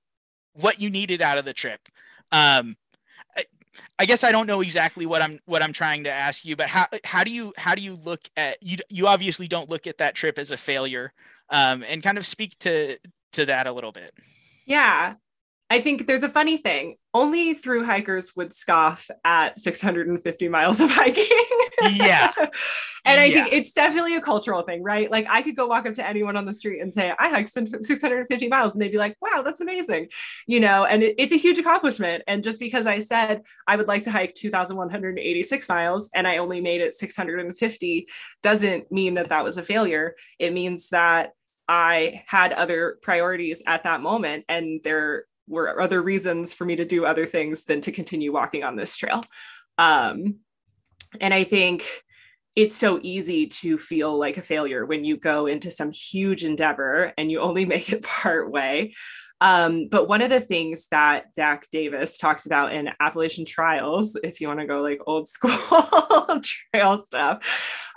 what 0.55 0.79
you 0.79 0.89
needed 0.89 1.21
out 1.21 1.37
of 1.37 1.45
the 1.45 1.53
trip. 1.53 1.79
Um, 2.31 2.75
I, 3.99 4.05
guess 4.05 4.23
I 4.23 4.31
don't 4.31 4.47
know 4.47 4.61
exactly 4.61 5.05
what 5.05 5.21
I'm 5.21 5.39
what 5.45 5.61
I'm 5.61 5.73
trying 5.73 6.05
to 6.05 6.11
ask 6.11 6.45
you, 6.45 6.55
but 6.55 6.67
how 6.67 6.87
how 7.03 7.23
do 7.23 7.31
you 7.31 7.53
how 7.57 7.75
do 7.75 7.81
you 7.81 7.95
look 7.95 8.21
at 8.37 8.61
you? 8.61 8.77
You 8.89 9.07
obviously 9.07 9.47
don't 9.47 9.69
look 9.69 9.85
at 9.87 9.97
that 9.97 10.15
trip 10.15 10.39
as 10.39 10.51
a 10.51 10.57
failure, 10.57 11.13
um, 11.49 11.83
and 11.83 12.01
kind 12.01 12.17
of 12.17 12.25
speak 12.25 12.57
to 12.59 12.97
to 13.33 13.45
that 13.45 13.67
a 13.67 13.73
little 13.73 13.91
bit. 13.91 14.11
Yeah, 14.65 15.15
I 15.69 15.81
think 15.81 16.05
there's 16.05 16.21
a 16.21 16.29
funny 16.29 16.57
thing. 16.57 16.95
Only 17.13 17.55
through 17.55 17.85
hikers 17.85 18.35
would 18.35 18.53
scoff 18.53 19.09
at 19.23 19.57
650 19.57 20.47
miles 20.47 20.79
of 20.79 20.91
hiking. 20.91 21.25
yeah. 21.81 22.31
and 23.05 23.19
I 23.19 23.25
yeah. 23.25 23.43
think 23.43 23.53
it's 23.53 23.73
definitely 23.73 24.15
a 24.15 24.21
cultural 24.21 24.61
thing, 24.61 24.83
right? 24.83 25.09
Like 25.09 25.25
I 25.27 25.41
could 25.41 25.55
go 25.55 25.65
walk 25.65 25.87
up 25.87 25.95
to 25.95 26.07
anyone 26.07 26.35
on 26.35 26.45
the 26.45 26.53
street 26.53 26.81
and 26.81 26.93
say, 26.93 27.11
I 27.17 27.29
hiked 27.29 27.49
650 27.49 28.47
miles, 28.47 28.73
and 28.73 28.81
they'd 28.81 28.91
be 28.91 28.99
like, 28.99 29.15
wow, 29.21 29.41
that's 29.41 29.59
amazing. 29.59 30.09
You 30.45 30.59
know, 30.59 30.85
and 30.85 31.01
it, 31.01 31.15
it's 31.17 31.33
a 31.33 31.37
huge 31.37 31.57
accomplishment. 31.57 32.23
And 32.27 32.43
just 32.43 32.59
because 32.59 32.85
I 32.85 32.99
said 32.99 33.41
I 33.67 33.75
would 33.75 33.87
like 33.87 34.03
to 34.03 34.11
hike 34.11 34.35
2,186 34.35 35.69
miles 35.69 36.09
and 36.13 36.27
I 36.27 36.37
only 36.37 36.61
made 36.61 36.81
it 36.81 36.93
650 36.93 38.07
doesn't 38.43 38.91
mean 38.91 39.15
that 39.15 39.29
that 39.29 39.43
was 39.43 39.57
a 39.57 39.63
failure. 39.63 40.15
It 40.37 40.53
means 40.53 40.89
that 40.89 41.31
I 41.67 42.21
had 42.27 42.53
other 42.53 42.99
priorities 43.01 43.63
at 43.65 43.83
that 43.83 44.01
moment 44.01 44.45
and 44.47 44.81
there 44.83 45.25
were 45.47 45.79
other 45.79 46.01
reasons 46.01 46.53
for 46.53 46.65
me 46.65 46.75
to 46.75 46.85
do 46.85 47.05
other 47.05 47.27
things 47.27 47.65
than 47.65 47.81
to 47.81 47.91
continue 47.91 48.33
walking 48.33 48.63
on 48.63 48.75
this 48.75 48.95
trail. 48.97 49.23
Um, 49.77 50.39
and 51.19 51.33
I 51.33 51.43
think 51.43 51.85
it's 52.55 52.75
so 52.75 52.99
easy 53.03 53.47
to 53.47 53.77
feel 53.77 54.17
like 54.17 54.37
a 54.37 54.41
failure 54.41 54.85
when 54.85 55.03
you 55.03 55.17
go 55.17 55.45
into 55.45 55.69
some 55.69 55.91
huge 55.91 56.45
endeavor 56.45 57.13
and 57.17 57.29
you 57.29 57.41
only 57.41 57.65
make 57.73 57.91
it 57.91 58.03
part 58.03 58.51
way. 58.51 58.93
Um, 59.41 59.87
but 59.89 60.07
one 60.07 60.21
of 60.21 60.29
the 60.29 60.39
things 60.39 60.87
that 60.91 61.35
Zach 61.35 61.67
Davis 61.71 62.17
talks 62.17 62.45
about 62.45 62.73
in 62.73 62.89
Appalachian 62.99 63.45
Trials, 63.45 64.17
if 64.23 64.39
you 64.39 64.47
want 64.47 64.61
to 64.61 64.65
go 64.65 64.81
like 64.81 65.01
old 65.05 65.27
school 65.27 66.41
trail 66.73 66.97
stuff, 66.97 67.43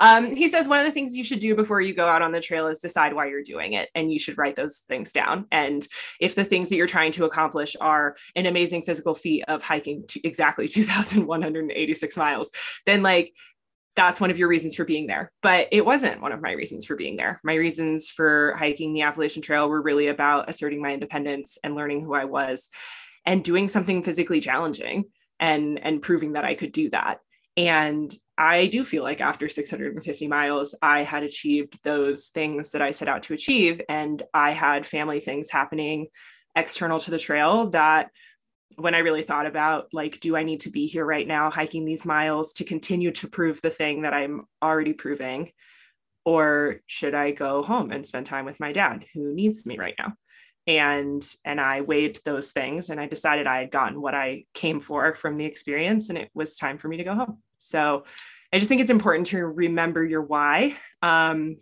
um, 0.00 0.34
he 0.34 0.48
says 0.48 0.68
one 0.68 0.80
of 0.80 0.86
the 0.86 0.92
things 0.92 1.14
you 1.14 1.24
should 1.24 1.40
do 1.40 1.54
before 1.54 1.80
you 1.80 1.94
go 1.94 2.06
out 2.06 2.22
on 2.22 2.32
the 2.32 2.40
trail 2.40 2.66
is 2.66 2.78
decide 2.78 3.14
why 3.14 3.26
you're 3.26 3.42
doing 3.42 3.72
it. 3.72 3.88
And 3.94 4.12
you 4.12 4.18
should 4.18 4.38
write 4.38 4.56
those 4.56 4.80
things 4.88 5.12
down. 5.12 5.46
And 5.50 5.86
if 6.20 6.34
the 6.34 6.44
things 6.44 6.68
that 6.68 6.76
you're 6.76 6.86
trying 6.86 7.12
to 7.12 7.24
accomplish 7.24 7.76
are 7.80 8.16
an 8.36 8.46
amazing 8.46 8.82
physical 8.82 9.14
feat 9.14 9.44
of 9.48 9.62
hiking 9.62 10.04
exactly 10.24 10.68
2,186 10.68 12.16
miles, 12.16 12.50
then 12.86 13.02
like 13.02 13.32
that's 13.98 14.20
one 14.20 14.30
of 14.30 14.38
your 14.38 14.46
reasons 14.46 14.76
for 14.76 14.84
being 14.84 15.08
there. 15.08 15.32
But 15.42 15.66
it 15.72 15.84
wasn't 15.84 16.20
one 16.20 16.30
of 16.30 16.40
my 16.40 16.52
reasons 16.52 16.86
for 16.86 16.94
being 16.94 17.16
there. 17.16 17.40
My 17.42 17.54
reasons 17.54 18.08
for 18.08 18.54
hiking 18.56 18.92
the 18.92 19.02
Appalachian 19.02 19.42
Trail 19.42 19.68
were 19.68 19.82
really 19.82 20.06
about 20.06 20.48
asserting 20.48 20.80
my 20.80 20.94
independence 20.94 21.58
and 21.64 21.74
learning 21.74 22.02
who 22.02 22.14
I 22.14 22.24
was 22.24 22.68
and 23.26 23.42
doing 23.42 23.66
something 23.66 24.04
physically 24.04 24.40
challenging 24.40 25.06
and 25.40 25.80
and 25.82 26.00
proving 26.00 26.34
that 26.34 26.44
I 26.44 26.54
could 26.54 26.70
do 26.70 26.90
that. 26.90 27.18
And 27.56 28.14
I 28.38 28.66
do 28.66 28.84
feel 28.84 29.02
like 29.02 29.20
after 29.20 29.48
650 29.48 30.28
miles, 30.28 30.76
I 30.80 31.02
had 31.02 31.24
achieved 31.24 31.82
those 31.82 32.28
things 32.28 32.70
that 32.70 32.82
I 32.82 32.92
set 32.92 33.08
out 33.08 33.24
to 33.24 33.34
achieve. 33.34 33.80
And 33.88 34.22
I 34.32 34.52
had 34.52 34.86
family 34.86 35.18
things 35.18 35.50
happening 35.50 36.06
external 36.54 37.00
to 37.00 37.10
the 37.10 37.18
trail 37.18 37.70
that 37.70 38.10
when 38.76 38.94
I 38.94 38.98
really 38.98 39.22
thought 39.22 39.46
about 39.46 39.88
like, 39.92 40.20
do 40.20 40.36
I 40.36 40.44
need 40.44 40.60
to 40.60 40.70
be 40.70 40.86
here 40.86 41.04
right 41.04 41.26
now 41.26 41.50
hiking 41.50 41.84
these 41.84 42.06
miles 42.06 42.52
to 42.54 42.64
continue 42.64 43.10
to 43.12 43.28
prove 43.28 43.60
the 43.60 43.70
thing 43.70 44.02
that 44.02 44.14
I'm 44.14 44.46
already 44.62 44.92
proving? 44.92 45.52
Or 46.24 46.80
should 46.86 47.14
I 47.14 47.30
go 47.32 47.62
home 47.62 47.90
and 47.90 48.06
spend 48.06 48.26
time 48.26 48.44
with 48.44 48.60
my 48.60 48.72
dad 48.72 49.04
who 49.14 49.34
needs 49.34 49.66
me 49.66 49.78
right 49.78 49.94
now? 49.98 50.14
And 50.66 51.26
and 51.44 51.60
I 51.60 51.80
weighed 51.80 52.20
those 52.24 52.52
things 52.52 52.90
and 52.90 53.00
I 53.00 53.06
decided 53.06 53.46
I 53.46 53.60
had 53.60 53.70
gotten 53.70 54.02
what 54.02 54.14
I 54.14 54.44
came 54.52 54.80
for 54.80 55.14
from 55.14 55.36
the 55.36 55.46
experience 55.46 56.10
and 56.10 56.18
it 56.18 56.30
was 56.34 56.58
time 56.58 56.76
for 56.76 56.88
me 56.88 56.98
to 56.98 57.04
go 57.04 57.14
home. 57.14 57.38
So 57.56 58.04
I 58.52 58.58
just 58.58 58.68
think 58.68 58.80
it's 58.80 58.90
important 58.90 59.28
to 59.28 59.44
remember 59.44 60.04
your 60.04 60.22
why. 60.22 60.76
Um, 61.02 61.56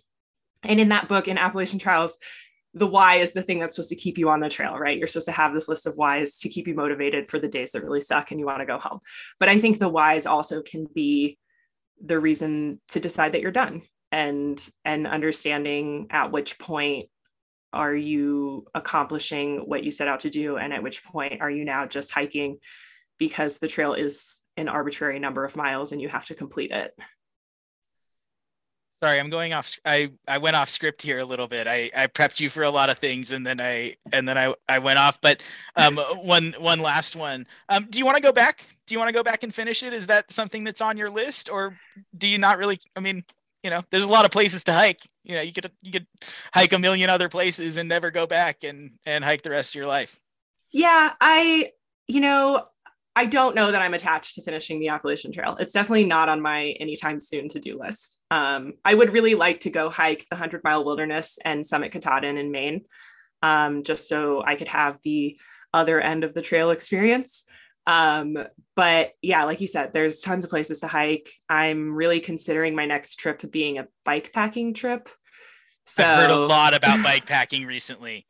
and 0.62 0.80
in 0.80 0.88
that 0.88 1.08
book, 1.08 1.28
in 1.28 1.38
Appalachian 1.38 1.78
Trials, 1.78 2.18
the 2.76 2.86
why 2.86 3.16
is 3.16 3.32
the 3.32 3.40
thing 3.40 3.58
that's 3.58 3.74
supposed 3.74 3.88
to 3.88 3.96
keep 3.96 4.18
you 4.18 4.28
on 4.28 4.40
the 4.40 4.50
trail, 4.50 4.76
right? 4.76 4.98
You're 4.98 5.06
supposed 5.06 5.28
to 5.28 5.32
have 5.32 5.54
this 5.54 5.66
list 5.66 5.86
of 5.86 5.96
whys 5.96 6.38
to 6.40 6.50
keep 6.50 6.68
you 6.68 6.74
motivated 6.74 7.26
for 7.26 7.38
the 7.38 7.48
days 7.48 7.72
that 7.72 7.82
really 7.82 8.02
suck 8.02 8.30
and 8.30 8.38
you 8.38 8.44
want 8.44 8.60
to 8.60 8.66
go 8.66 8.78
home. 8.78 9.00
But 9.40 9.48
I 9.48 9.58
think 9.58 9.78
the 9.78 9.88
whys 9.88 10.26
also 10.26 10.60
can 10.60 10.86
be 10.94 11.38
the 12.04 12.20
reason 12.20 12.78
to 12.88 13.00
decide 13.00 13.32
that 13.32 13.40
you're 13.40 13.50
done 13.50 13.80
and 14.12 14.62
and 14.84 15.06
understanding 15.06 16.08
at 16.10 16.30
which 16.32 16.58
point 16.58 17.08
are 17.72 17.94
you 17.94 18.66
accomplishing 18.74 19.60
what 19.60 19.82
you 19.82 19.90
set 19.90 20.06
out 20.06 20.20
to 20.20 20.30
do 20.30 20.58
and 20.58 20.74
at 20.74 20.82
which 20.82 21.02
point 21.02 21.40
are 21.40 21.50
you 21.50 21.64
now 21.64 21.86
just 21.86 22.12
hiking 22.12 22.58
because 23.18 23.58
the 23.58 23.68
trail 23.68 23.94
is 23.94 24.42
an 24.58 24.68
arbitrary 24.68 25.18
number 25.18 25.46
of 25.46 25.56
miles 25.56 25.92
and 25.92 26.02
you 26.02 26.08
have 26.10 26.26
to 26.26 26.34
complete 26.34 26.70
it 26.70 26.92
sorry 29.02 29.18
i'm 29.18 29.30
going 29.30 29.52
off 29.52 29.76
i 29.84 30.10
i 30.26 30.38
went 30.38 30.56
off 30.56 30.68
script 30.68 31.02
here 31.02 31.18
a 31.18 31.24
little 31.24 31.48
bit. 31.48 31.66
I 31.66 31.90
i 31.96 32.06
prepped 32.06 32.40
you 32.40 32.48
for 32.48 32.62
a 32.62 32.70
lot 32.70 32.90
of 32.90 32.98
things 32.98 33.32
and 33.32 33.46
then 33.46 33.60
i 33.60 33.96
and 34.12 34.28
then 34.28 34.38
i 34.38 34.54
i 34.68 34.78
went 34.78 34.98
off 34.98 35.20
but 35.20 35.42
um 35.76 35.96
one 36.16 36.54
one 36.58 36.80
last 36.80 37.16
one. 37.16 37.46
Um 37.68 37.86
do 37.90 37.98
you 37.98 38.04
want 38.04 38.16
to 38.16 38.22
go 38.22 38.32
back? 38.32 38.66
Do 38.86 38.94
you 38.94 38.98
want 38.98 39.08
to 39.08 39.14
go 39.14 39.22
back 39.22 39.42
and 39.42 39.54
finish 39.54 39.82
it? 39.82 39.92
Is 39.92 40.06
that 40.06 40.30
something 40.30 40.64
that's 40.64 40.80
on 40.80 40.96
your 40.96 41.10
list 41.10 41.50
or 41.50 41.78
do 42.16 42.28
you 42.28 42.38
not 42.38 42.58
really 42.58 42.80
i 42.94 43.00
mean 43.00 43.24
you 43.62 43.70
know 43.70 43.82
there's 43.90 44.04
a 44.04 44.08
lot 44.08 44.24
of 44.24 44.30
places 44.30 44.64
to 44.64 44.72
hike. 44.72 45.00
You 45.24 45.34
know 45.34 45.40
you 45.40 45.52
could 45.52 45.70
you 45.82 45.92
could 45.92 46.06
hike 46.52 46.72
a 46.72 46.78
million 46.78 47.10
other 47.10 47.28
places 47.28 47.76
and 47.76 47.88
never 47.88 48.10
go 48.10 48.26
back 48.26 48.64
and 48.64 48.92
and 49.04 49.24
hike 49.24 49.42
the 49.42 49.50
rest 49.50 49.72
of 49.72 49.74
your 49.74 49.86
life. 49.86 50.20
Yeah, 50.70 51.12
I, 51.20 51.72
you 52.06 52.20
know, 52.20 52.66
I 53.16 53.24
don't 53.24 53.54
know 53.54 53.72
that 53.72 53.80
I'm 53.80 53.94
attached 53.94 54.34
to 54.34 54.42
finishing 54.42 54.78
the 54.78 54.88
Appalachian 54.88 55.32
Trail. 55.32 55.56
It's 55.58 55.72
definitely 55.72 56.04
not 56.04 56.28
on 56.28 56.42
my 56.42 56.66
anytime 56.78 57.18
soon 57.18 57.48
to 57.48 57.58
do 57.58 57.80
list. 57.80 58.18
Um, 58.30 58.74
I 58.84 58.92
would 58.92 59.14
really 59.14 59.34
like 59.34 59.60
to 59.60 59.70
go 59.70 59.88
hike 59.88 60.26
the 60.28 60.36
100 60.36 60.62
mile 60.62 60.84
wilderness 60.84 61.38
and 61.42 61.64
summit 61.64 61.92
Katahdin 61.92 62.36
in 62.36 62.50
Maine, 62.50 62.82
um, 63.42 63.84
just 63.84 64.06
so 64.06 64.42
I 64.44 64.54
could 64.54 64.68
have 64.68 64.98
the 65.02 65.38
other 65.72 65.98
end 65.98 66.24
of 66.24 66.34
the 66.34 66.42
trail 66.42 66.70
experience. 66.70 67.46
Um, 67.86 68.36
but 68.74 69.12
yeah, 69.22 69.44
like 69.44 69.62
you 69.62 69.66
said, 69.66 69.94
there's 69.94 70.20
tons 70.20 70.44
of 70.44 70.50
places 70.50 70.80
to 70.80 70.86
hike. 70.86 71.32
I'm 71.48 71.94
really 71.94 72.20
considering 72.20 72.74
my 72.74 72.84
next 72.84 73.16
trip 73.16 73.50
being 73.50 73.78
a 73.78 73.86
bike 74.04 74.30
packing 74.34 74.74
trip. 74.74 75.08
So 75.88 76.02
I've 76.02 76.18
heard 76.18 76.30
a 76.32 76.36
lot 76.36 76.74
about 76.74 77.02
bike 77.04 77.26
packing 77.26 77.64
recently. 77.64 78.26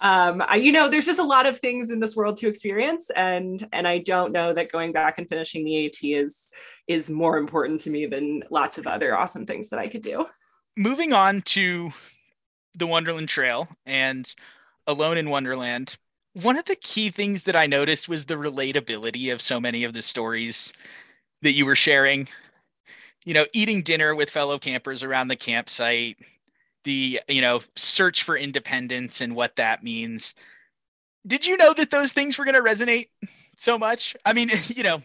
um, 0.00 0.42
I, 0.46 0.56
you 0.56 0.72
know, 0.72 0.88
there's 0.88 1.04
just 1.04 1.18
a 1.18 1.24
lot 1.24 1.44
of 1.44 1.58
things 1.58 1.90
in 1.90 2.00
this 2.00 2.16
world 2.16 2.38
to 2.38 2.48
experience, 2.48 3.10
and 3.10 3.66
and 3.72 3.86
I 3.86 3.98
don't 3.98 4.32
know 4.32 4.54
that 4.54 4.72
going 4.72 4.92
back 4.92 5.18
and 5.18 5.28
finishing 5.28 5.64
the 5.64 5.86
AT 5.86 6.02
is 6.02 6.48
is 6.86 7.10
more 7.10 7.36
important 7.36 7.80
to 7.82 7.90
me 7.90 8.06
than 8.06 8.42
lots 8.50 8.78
of 8.78 8.86
other 8.86 9.16
awesome 9.16 9.44
things 9.44 9.68
that 9.68 9.78
I 9.78 9.86
could 9.86 10.00
do. 10.00 10.26
Moving 10.76 11.12
on 11.12 11.42
to 11.42 11.90
the 12.74 12.86
Wonderland 12.86 13.28
Trail 13.28 13.68
and 13.84 14.34
Alone 14.86 15.18
in 15.18 15.28
Wonderland. 15.28 15.98
One 16.32 16.56
of 16.56 16.64
the 16.64 16.76
key 16.76 17.10
things 17.10 17.42
that 17.42 17.56
I 17.56 17.66
noticed 17.66 18.08
was 18.08 18.24
the 18.24 18.34
relatability 18.36 19.30
of 19.30 19.42
so 19.42 19.60
many 19.60 19.84
of 19.84 19.92
the 19.92 20.02
stories 20.02 20.72
that 21.42 21.52
you 21.52 21.66
were 21.66 21.76
sharing. 21.76 22.28
You 23.24 23.34
know, 23.34 23.44
eating 23.52 23.82
dinner 23.82 24.14
with 24.14 24.30
fellow 24.30 24.58
campers 24.58 25.02
around 25.02 25.28
the 25.28 25.36
campsite, 25.36 26.16
the 26.84 27.20
you 27.28 27.40
know 27.40 27.60
search 27.76 28.22
for 28.22 28.36
independence 28.36 29.20
and 29.20 29.34
what 29.34 29.56
that 29.56 29.82
means. 29.82 30.34
Did 31.26 31.46
you 31.46 31.56
know 31.56 31.74
that 31.74 31.90
those 31.90 32.12
things 32.12 32.38
were 32.38 32.44
going 32.44 32.54
to 32.54 32.62
resonate 32.62 33.08
so 33.56 33.78
much? 33.78 34.16
I 34.24 34.32
mean 34.32 34.50
you 34.68 34.82
know 34.82 35.02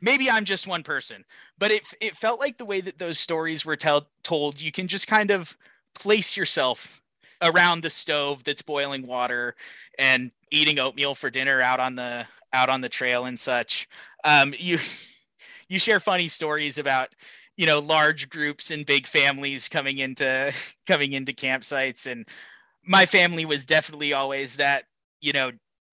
maybe 0.00 0.28
i'm 0.28 0.44
just 0.44 0.66
one 0.66 0.82
person 0.82 1.24
but 1.56 1.70
it 1.70 1.82
it 2.00 2.16
felt 2.16 2.40
like 2.40 2.58
the 2.58 2.64
way 2.64 2.80
that 2.80 2.98
those 2.98 3.18
stories 3.18 3.64
were 3.64 3.76
tell, 3.76 4.08
told 4.24 4.60
you 4.60 4.72
can 4.72 4.88
just 4.88 5.06
kind 5.06 5.30
of 5.30 5.56
place 5.94 6.36
yourself 6.36 7.00
around 7.42 7.82
the 7.82 7.90
stove 7.90 8.42
that's 8.44 8.62
boiling 8.62 9.06
water 9.06 9.54
and 9.98 10.30
eating 10.50 10.78
oatmeal 10.78 11.14
for 11.14 11.30
dinner 11.30 11.60
out 11.60 11.80
on 11.80 11.94
the 11.94 12.26
out 12.52 12.68
on 12.68 12.80
the 12.80 12.88
trail 12.88 13.24
and 13.24 13.38
such. 13.38 13.88
Um, 14.24 14.54
you 14.56 14.78
you 15.68 15.78
share 15.78 16.00
funny 16.00 16.28
stories 16.28 16.78
about 16.78 17.14
you 17.56 17.66
know 17.66 17.78
large 17.78 18.28
groups 18.28 18.70
and 18.70 18.86
big 18.86 19.06
families 19.06 19.68
coming 19.68 19.98
into 19.98 20.52
coming 20.86 21.12
into 21.12 21.32
campsites. 21.32 22.10
And 22.10 22.26
my 22.84 23.06
family 23.06 23.44
was 23.44 23.64
definitely 23.64 24.12
always 24.12 24.56
that 24.56 24.84
you 25.20 25.32
know 25.32 25.52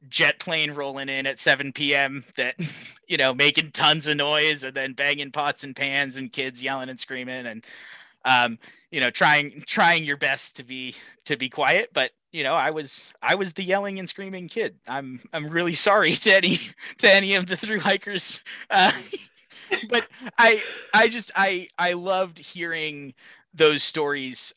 jet 0.09 0.39
plane 0.39 0.71
rolling 0.71 1.09
in 1.09 1.27
at 1.27 1.39
7 1.39 1.73
p.m 1.73 2.23
that 2.35 2.55
you 3.07 3.17
know 3.17 3.33
making 3.33 3.71
tons 3.71 4.07
of 4.07 4.17
noise 4.17 4.63
and 4.63 4.75
then 4.75 4.93
banging 4.93 5.31
pots 5.31 5.63
and 5.63 5.75
pans 5.75 6.17
and 6.17 6.33
kids 6.33 6.63
yelling 6.63 6.89
and 6.89 6.99
screaming 6.99 7.45
and 7.45 7.63
um 8.25 8.57
you 8.89 8.99
know 8.99 9.11
trying 9.11 9.63
trying 9.67 10.03
your 10.03 10.17
best 10.17 10.55
to 10.57 10.63
be 10.63 10.95
to 11.25 11.37
be 11.37 11.49
quiet. 11.49 11.89
But 11.93 12.11
you 12.31 12.43
know 12.43 12.53
i 12.53 12.71
was 12.71 13.05
i 13.21 13.35
was 13.35 13.53
the 13.53 13.63
yelling 13.63 13.99
and 13.99 14.09
screaming 14.09 14.47
kid. 14.47 14.77
I'm 14.87 15.19
i'm 15.33 15.47
really 15.49 15.75
sorry 15.75 16.13
to 16.13 16.35
any 16.35 16.59
to 16.99 17.13
any 17.13 17.35
of 17.35 17.47
the 17.47 17.57
through 17.57 17.81
hikers 17.81 18.41
uh, 18.69 18.91
but 19.89 20.07
I 20.37 20.63
I 20.93 21.07
just 21.07 21.31
I 21.35 21.67
I 21.77 21.93
loved 21.93 22.39
hearing 22.39 23.13
those 23.53 23.83
stories. 23.83 24.53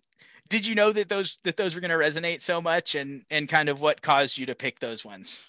Did 0.49 0.67
you 0.67 0.75
know 0.75 0.93
that 0.93 1.09
those 1.09 1.39
that 1.45 1.57
those 1.57 1.75
were 1.75 1.81
going 1.81 1.91
to 1.91 1.97
resonate 1.97 2.43
so 2.43 2.61
much 2.61 2.95
and 2.95 3.25
and 3.31 3.49
kind 3.49 3.69
of 3.69 3.81
what 3.81 4.03
caused 4.03 4.39
you 4.39 4.47
to 4.47 4.55
pick 4.55 4.81
those 4.81 5.05
ones? 5.05 5.41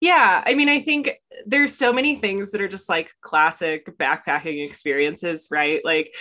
Yeah, 0.00 0.42
I 0.44 0.54
mean, 0.54 0.68
I 0.68 0.80
think 0.80 1.12
there's 1.46 1.74
so 1.74 1.92
many 1.92 2.16
things 2.16 2.50
that 2.50 2.60
are 2.60 2.68
just 2.68 2.88
like 2.88 3.12
classic 3.22 3.86
backpacking 3.98 4.64
experiences, 4.66 5.48
right? 5.50 5.82
Like 5.82 6.14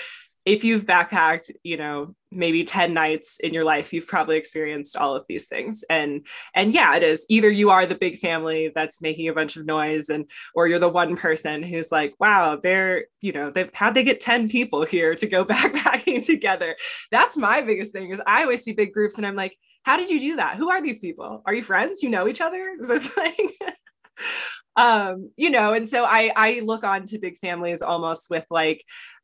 if 0.46 0.64
you've 0.64 0.86
backpacked, 0.86 1.52
you 1.64 1.78
know, 1.78 2.16
maybe 2.36 2.64
10 2.64 2.94
nights 2.94 3.40
in 3.40 3.54
your 3.54 3.64
life, 3.64 3.94
you've 3.94 4.08
probably 4.08 4.38
experienced 4.38 4.96
all 4.98 5.16
of 5.16 5.26
these 5.28 5.48
things. 5.48 5.84
And 5.90 6.26
and 6.54 6.74
yeah, 6.74 6.96
it 6.96 7.04
is 7.04 7.26
either 7.30 7.50
you 7.50 7.70
are 7.70 7.86
the 7.86 7.96
big 7.96 8.20
family 8.20 8.72
that's 8.74 9.02
making 9.02 9.28
a 9.30 9.34
bunch 9.34 9.56
of 9.56 9.66
noise 9.66 10.10
and 10.10 10.26
or 10.54 10.68
you're 10.68 10.80
the 10.80 10.90
one 10.90 11.16
person 11.16 11.64
who's 11.64 11.92
like, 11.92 12.14
wow, 12.20 12.58
they're, 12.62 13.06
you 13.22 13.32
know, 13.32 13.50
they've 13.52 13.70
how'd 13.74 13.94
they 13.94 14.04
get 14.04 14.20
10 14.20 14.50
people 14.50 14.86
here 14.86 15.16
to 15.16 15.28
go 15.28 15.46
backpacking 15.54 16.26
together? 16.26 16.76
That's 17.12 17.38
my 17.38 17.62
biggest 17.62 17.94
thing 17.94 18.12
is 18.12 18.22
I 18.26 18.44
always 18.44 18.64
see 18.64 18.74
big 18.74 18.94
groups 18.94 19.18
and 19.18 19.26
I'm 19.26 19.36
like, 19.36 19.58
how 19.84 19.98
did 19.98 20.10
you 20.10 20.20
do 20.20 20.36
that? 20.38 20.56
Who 20.56 20.70
are 20.70 20.82
these 20.82 21.00
people? 21.00 21.42
Are 21.46 21.54
you 21.54 21.64
friends? 21.64 22.02
You 22.02 22.10
know 22.10 22.28
each 22.28 22.42
other? 22.42 22.72
Like 23.18 23.38
um 24.76 25.30
you 25.36 25.50
know 25.50 25.74
and 25.74 25.88
so 25.88 26.04
i 26.04 26.32
i 26.36 26.62
look 26.64 26.84
on 26.84 27.06
to 27.06 27.20
big 27.20 27.38
families 27.40 27.82
almost 27.82 28.30
with 28.30 28.46
like 28.50 28.84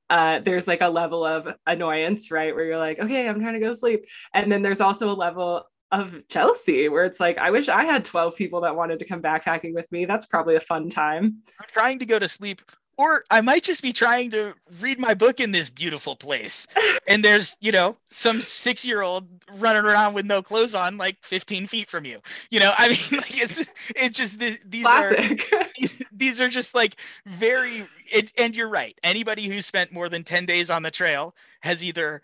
uh, 0.10 0.39
there's 0.39 0.67
like 0.67 0.82
a 0.82 0.89
level 0.89 1.24
of 1.24 1.48
annoyance, 1.67 2.32
right? 2.32 2.54
Where 2.54 2.65
you're 2.65 2.78
like, 2.78 3.00
okay, 3.00 3.28
I'm 3.28 3.41
trying 3.41 3.54
to 3.54 3.60
go 3.60 3.72
sleep. 3.72 4.06
And 4.34 4.52
then 4.52 4.62
there's 4.62 4.82
also 4.82 5.12
a 5.12 5.13
level 5.13 5.65
of 5.91 6.28
jealousy 6.28 6.89
where 6.89 7.04
it's 7.04 7.19
like, 7.19 7.38
I 7.38 7.52
wish 7.52 7.69
I 7.69 7.84
had 7.84 8.06
12 8.06 8.36
people 8.36 8.62
that 8.62 8.76
wanted 8.76 9.00
to 9.00 9.06
come 9.06 9.22
backpacking 9.22 9.74
with 9.74 9.91
me. 9.91 10.06
That's 10.06 10.26
probably 10.26 10.56
a 10.56 10.62
fun 10.62 10.89
time. 10.89 11.38
I'm 11.60 11.67
trying 11.72 12.00
to 12.00 12.06
go 12.06 12.19
to 12.19 12.28
sleep 12.28 12.62
or 13.00 13.24
I 13.32 13.39
might 13.39 13.63
just 13.63 13.82
be 13.82 13.93
trying 13.93 14.30
to 14.32 14.56
read 14.82 15.00
my 15.00 15.13
book 15.13 15.39
in 15.39 15.54
this 15.54 15.69
beautiful 15.69 16.17
place. 16.17 16.67
and 17.08 17.24
there's, 17.24 17.56
you 17.62 17.72
know, 17.72 17.95
some 18.10 18.41
six 18.41 18.84
year 18.84 19.02
old 19.02 19.26
running 19.54 19.86
around 19.86 20.13
with 20.13 20.26
no 20.26 20.41
clothes 20.41 20.76
on, 20.76 20.98
like 20.98 21.15
15 21.24 21.67
feet 21.67 21.89
from 21.89 22.04
you. 22.04 22.19
You 22.52 22.60
know, 22.60 22.74
I 22.78 22.89
mean, 22.89 23.00
like 23.12 23.41
it's 23.41 23.63
it's 23.95 24.17
just 24.17 24.38
these 24.38 24.84
Classic. 24.84 25.41
are 25.54 26.06
these 26.12 26.41
are 26.41 26.50
just 26.50 26.76
like 26.76 26.98
very. 27.26 27.88
It, 28.12 28.32
and 28.38 28.56
you're 28.56 28.69
right. 28.69 28.98
Anybody 29.04 29.48
who's 29.48 29.65
spent 29.65 29.91
more 29.91 30.10
than 30.10 30.24
10 30.24 30.45
days 30.45 30.69
on 30.69 30.84
the 30.84 30.91
trail 30.91 31.36
has 31.62 31.84
either 31.84 32.22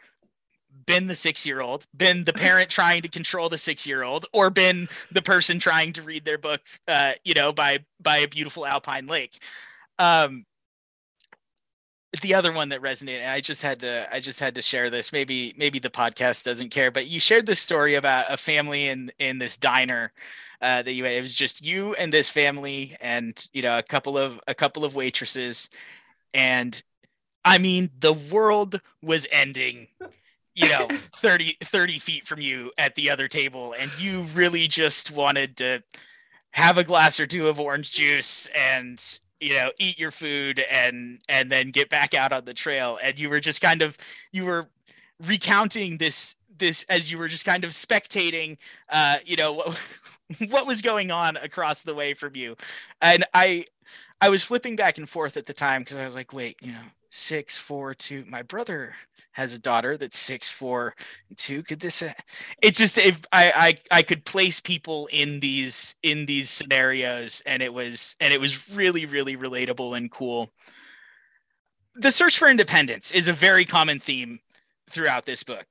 been 0.86 1.08
the 1.08 1.15
six 1.15 1.45
year 1.45 1.62
old, 1.62 1.86
been 1.95 2.26
the 2.26 2.34
parent 2.34 2.69
trying 2.69 3.02
to 3.02 3.08
control 3.08 3.50
the 3.50 3.58
six 3.58 3.88
year 3.88 4.04
old, 4.04 4.26
or 4.34 4.50
been 4.50 4.88
the 5.12 5.21
person 5.21 5.60
trying 5.60 5.93
to 5.93 6.02
read 6.02 6.26
their 6.26 6.38
book, 6.38 6.62
uh, 6.88 7.13
you 7.24 7.34
know, 7.34 7.52
by 7.52 7.80
by 8.00 8.17
a 8.17 8.28
beautiful 8.28 8.65
alpine 8.65 9.08
lake. 9.08 9.39
Um, 9.98 10.45
the 12.21 12.34
other 12.34 12.51
one 12.51 12.69
that 12.69 12.82
resonated 12.82 13.30
i 13.30 13.39
just 13.39 13.62
had 13.62 13.80
to 13.80 14.08
i 14.13 14.19
just 14.19 14.39
had 14.39 14.56
to 14.56 14.62
share 14.62 14.89
this. 14.89 15.12
Maybe 15.12 15.54
maybe 15.58 15.80
the 15.80 15.89
podcast 15.89 16.43
doesn't 16.43 16.69
care 16.69 16.91
but 16.91 17.08
you 17.08 17.19
shared 17.19 17.45
this 17.45 17.60
story 17.60 17.95
about 17.95 18.32
a 18.32 18.38
family 18.38 18.88
in 18.88 19.12
in 19.19 19.39
this 19.39 19.58
diner 19.58 20.12
uh, 20.62 20.82
that 20.82 20.93
you 20.93 21.04
had. 21.04 21.13
It 21.13 21.21
was 21.21 21.36
just 21.36 21.63
you 21.63 21.93
and 21.95 22.12
this 22.12 22.30
family 22.30 22.95
and 23.01 23.47
you 23.54 23.62
know 23.62 23.78
a 23.78 23.84
couple 23.84 24.17
of 24.17 24.39
a 24.47 24.54
couple 24.54 24.86
of 24.86 24.95
waitresses. 24.95 25.69
And 26.34 26.82
i 27.45 27.58
mean 27.58 27.91
the 27.99 28.13
world 28.13 28.82
was 29.01 29.28
ending 29.32 29.88
you 30.56 30.67
know 30.67 30.88
30 31.15 31.58
30 31.63 31.99
feet 31.99 32.25
from 32.25 32.41
you 32.41 32.71
at 32.78 32.95
the 32.95 33.10
other 33.10 33.28
table 33.28 33.75
and 33.78 33.91
you 33.99 34.23
really 34.34 34.67
just 34.67 35.12
wanted 35.12 35.56
to 35.58 35.84
have 36.51 36.78
a 36.78 36.84
glass 36.84 37.19
or 37.19 37.28
two 37.28 37.47
of 37.47 37.60
orange 37.60 37.91
juice 37.91 38.47
and 38.56 39.19
you 39.39 39.54
know 39.54 39.71
eat 39.80 40.00
your 40.00 40.12
food 40.12 40.60
and 40.60 41.19
and 41.28 41.52
then 41.52 41.71
get 41.71 41.89
back 41.89 42.13
out 42.13 42.32
on 42.32 42.45
the 42.45 42.54
trail. 42.54 43.00
And 43.02 43.19
you 43.19 43.30
were 43.30 43.39
just 43.39 43.62
kind 43.62 43.82
of 43.82 43.98
you 44.32 44.45
were 44.45 44.69
recounting 45.19 45.98
this 45.98 46.36
this 46.58 46.84
as 46.89 47.12
you 47.12 47.17
were 47.17 47.28
just 47.28 47.45
kind 47.45 47.63
of 47.63 47.71
spectating 47.71 48.58
uh 48.89 49.17
you 49.26 49.36
know 49.36 49.54
what, 49.54 49.84
what 50.50 50.67
was 50.67 50.82
going 50.82 51.12
on 51.12 51.38
across 51.38 51.84
the 51.84 51.93
way 51.93 52.13
from 52.13 52.36
you. 52.36 52.56
And 53.02 53.26
i 53.34 53.65
i 54.21 54.30
was 54.30 54.43
flipping 54.43 54.76
back 54.76 54.98
and 54.98 55.10
forth 55.10 55.38
at 55.38 55.45
the 55.45 55.54
time 55.54 55.82
because 55.82 55.98
i 55.98 56.06
was 56.06 56.15
like 56.15 56.32
wait 56.34 56.58
you 56.62 56.71
know 56.71 56.80
six 57.10 57.58
four 57.58 57.93
two 57.93 58.24
my 58.28 58.41
brother 58.41 58.93
has 59.36 59.52
a 59.52 59.60
daughter 59.60 59.98
that's 59.98 60.17
six 60.17 60.48
four 60.50 60.95
two. 61.36 61.62
Could 61.62 61.82
this 61.82 62.02
uh, 62.02 62.13
it 62.62 62.74
just 62.74 62.98
if 62.98 63.21
I, 63.34 63.52
I 63.91 63.98
i 64.00 64.02
could 64.02 64.24
place 64.24 64.62
people 64.62 65.10
in 65.12 65.41
these 65.41 65.93
in 66.04 66.26
these 66.26 66.50
scenarios 66.50 67.41
and 67.45 67.62
it 67.62 67.74
was 67.74 68.15
and 68.21 68.34
it 68.34 68.39
was 68.39 68.74
really 68.74 69.06
really 69.06 69.36
relatable 69.36 69.95
and 69.98 70.10
cool. 70.10 70.50
The 71.95 72.12
search 72.12 72.39
for 72.39 72.48
independence 72.48 73.12
is 73.12 73.28
a 73.28 73.34
very 73.34 73.65
common 73.65 74.00
theme 74.00 74.39
throughout 74.89 75.26
this 75.26 75.43
book. 75.43 75.67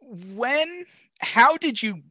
When 0.00 0.86
how 1.20 1.56
did 1.56 1.80
you 1.80 2.02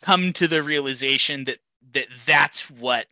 come 0.00 0.32
to 0.32 0.48
the 0.48 0.62
realization 0.62 1.44
that 1.44 1.58
that 1.92 2.06
that's 2.24 2.70
what 2.70 3.06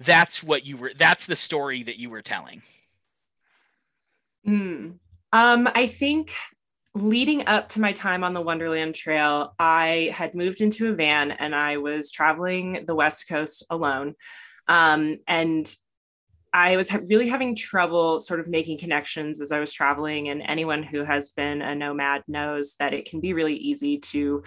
that's 0.00 0.42
what 0.42 0.64
you 0.64 0.78
were 0.78 0.92
that's 0.96 1.26
the 1.26 1.36
story 1.36 1.82
that 1.82 1.98
you 1.98 2.08
were 2.08 2.22
telling 2.22 2.62
Mm. 4.46 4.98
Um, 5.32 5.68
I 5.74 5.86
think 5.86 6.34
leading 6.94 7.46
up 7.46 7.70
to 7.70 7.80
my 7.80 7.92
time 7.92 8.22
on 8.22 8.34
the 8.34 8.40
Wonderland 8.40 8.94
Trail, 8.94 9.54
I 9.58 10.12
had 10.14 10.34
moved 10.34 10.60
into 10.60 10.88
a 10.88 10.94
van 10.94 11.30
and 11.30 11.54
I 11.54 11.78
was 11.78 12.10
traveling 12.10 12.84
the 12.86 12.94
West 12.94 13.28
Coast 13.28 13.64
alone. 13.70 14.14
Um, 14.68 15.18
and 15.26 15.74
I 16.52 16.76
was 16.76 16.92
really 16.92 17.28
having 17.28 17.56
trouble 17.56 18.20
sort 18.20 18.40
of 18.40 18.48
making 18.48 18.78
connections 18.78 19.40
as 19.40 19.52
I 19.52 19.60
was 19.60 19.72
traveling. 19.72 20.28
And 20.28 20.42
anyone 20.42 20.82
who 20.82 21.02
has 21.02 21.30
been 21.30 21.62
a 21.62 21.74
nomad 21.74 22.24
knows 22.28 22.74
that 22.78 22.92
it 22.92 23.08
can 23.08 23.20
be 23.20 23.32
really 23.32 23.56
easy 23.56 23.98
to 23.98 24.42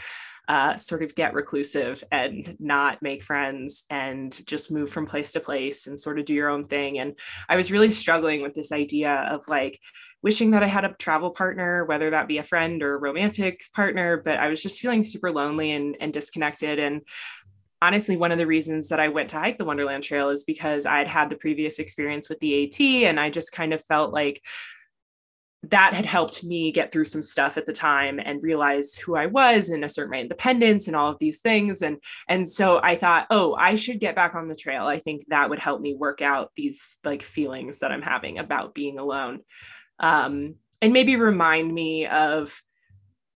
uh, 0.48 0.78
sort 0.78 1.04
of 1.04 1.16
get 1.16 1.34
reclusive 1.34 2.04
and 2.12 2.56
not 2.60 3.02
make 3.02 3.24
friends 3.24 3.86
and 3.90 4.46
just 4.46 4.72
move 4.72 4.90
from 4.90 5.06
place 5.06 5.32
to 5.34 5.40
place 5.40 5.88
and 5.88 6.00
sort 6.00 6.20
of 6.20 6.26
do 6.26 6.34
your 6.34 6.50
own 6.50 6.66
thing. 6.66 7.00
And 7.00 7.16
I 7.50 7.56
was 7.56 7.72
really 7.72 7.92
struggling 7.92 8.42
with 8.42 8.54
this 8.54 8.72
idea 8.72 9.28
of 9.30 9.48
like, 9.48 9.80
wishing 10.26 10.50
that 10.50 10.64
I 10.64 10.68
had 10.68 10.86
a 10.86 10.94
travel 10.94 11.30
partner, 11.30 11.86
whether 11.86 12.10
that 12.10 12.28
be 12.28 12.40
a 12.40 12.44
friend 12.44 12.82
or 12.82 12.96
a 12.96 13.00
romantic 13.00 13.66
partner, 13.76 14.18
but 14.26 14.38
I 14.40 14.48
was 14.48 14.60
just 14.60 14.82
feeling 14.82 15.04
super 15.04 15.32
lonely 15.32 15.72
and, 15.72 15.96
and 16.00 16.12
disconnected. 16.12 16.80
And 16.80 17.02
honestly, 17.80 18.18
one 18.18 18.32
of 18.32 18.40
the 18.40 18.48
reasons 18.48 18.90
that 18.90 19.00
I 19.00 19.10
went 19.10 19.30
to 19.30 19.38
hike 19.38 19.60
the 19.60 19.66
Wonderland 19.66 20.04
Trail 20.04 20.30
is 20.30 20.44
because 20.44 20.88
I'd 20.88 21.08
had 21.08 21.30
the 21.30 21.36
previous 21.36 21.78
experience 21.78 22.28
with 22.28 22.40
the 22.40 22.64
AT 22.64 22.82
and 22.82 23.20
I 23.20 23.30
just 23.30 23.52
kind 23.52 23.72
of 23.72 23.84
felt 23.84 24.14
like 24.14 24.42
that 25.70 25.94
had 25.94 26.06
helped 26.06 26.44
me 26.44 26.72
get 26.72 26.92
through 26.92 27.06
some 27.06 27.22
stuff 27.22 27.58
at 27.58 27.66
the 27.66 27.74
time 27.74 28.20
and 28.20 28.44
realize 28.44 28.96
who 28.96 29.16
I 29.16 29.28
was 29.28 29.70
and 29.70 29.86
assert 29.86 30.10
my 30.10 30.20
independence 30.20 30.88
and 30.88 30.96
all 30.96 31.12
of 31.12 31.20
these 31.20 31.40
things. 31.40 31.82
And, 31.82 31.98
and 32.28 32.48
so 32.48 32.80
I 32.82 32.96
thought, 32.96 33.28
oh, 33.30 33.56
I 33.56 33.76
should 33.76 34.00
get 34.00 34.16
back 34.16 34.36
on 34.36 34.48
the 34.48 34.56
trail. 34.56 34.86
I 34.86 35.00
think 35.00 35.26
that 35.28 35.50
would 35.50 35.60
help 35.60 35.82
me 35.82 35.96
work 35.96 36.22
out 36.22 36.52
these 36.56 37.00
like 37.04 37.24
feelings 37.24 37.80
that 37.80 37.92
I'm 37.92 38.02
having 38.02 38.38
about 38.38 38.74
being 38.74 39.00
alone 39.00 39.42
um, 40.00 40.56
and 40.82 40.94
maybe 40.94 41.16
remind 41.16 41.74
me 41.74 42.08
of 42.08 42.62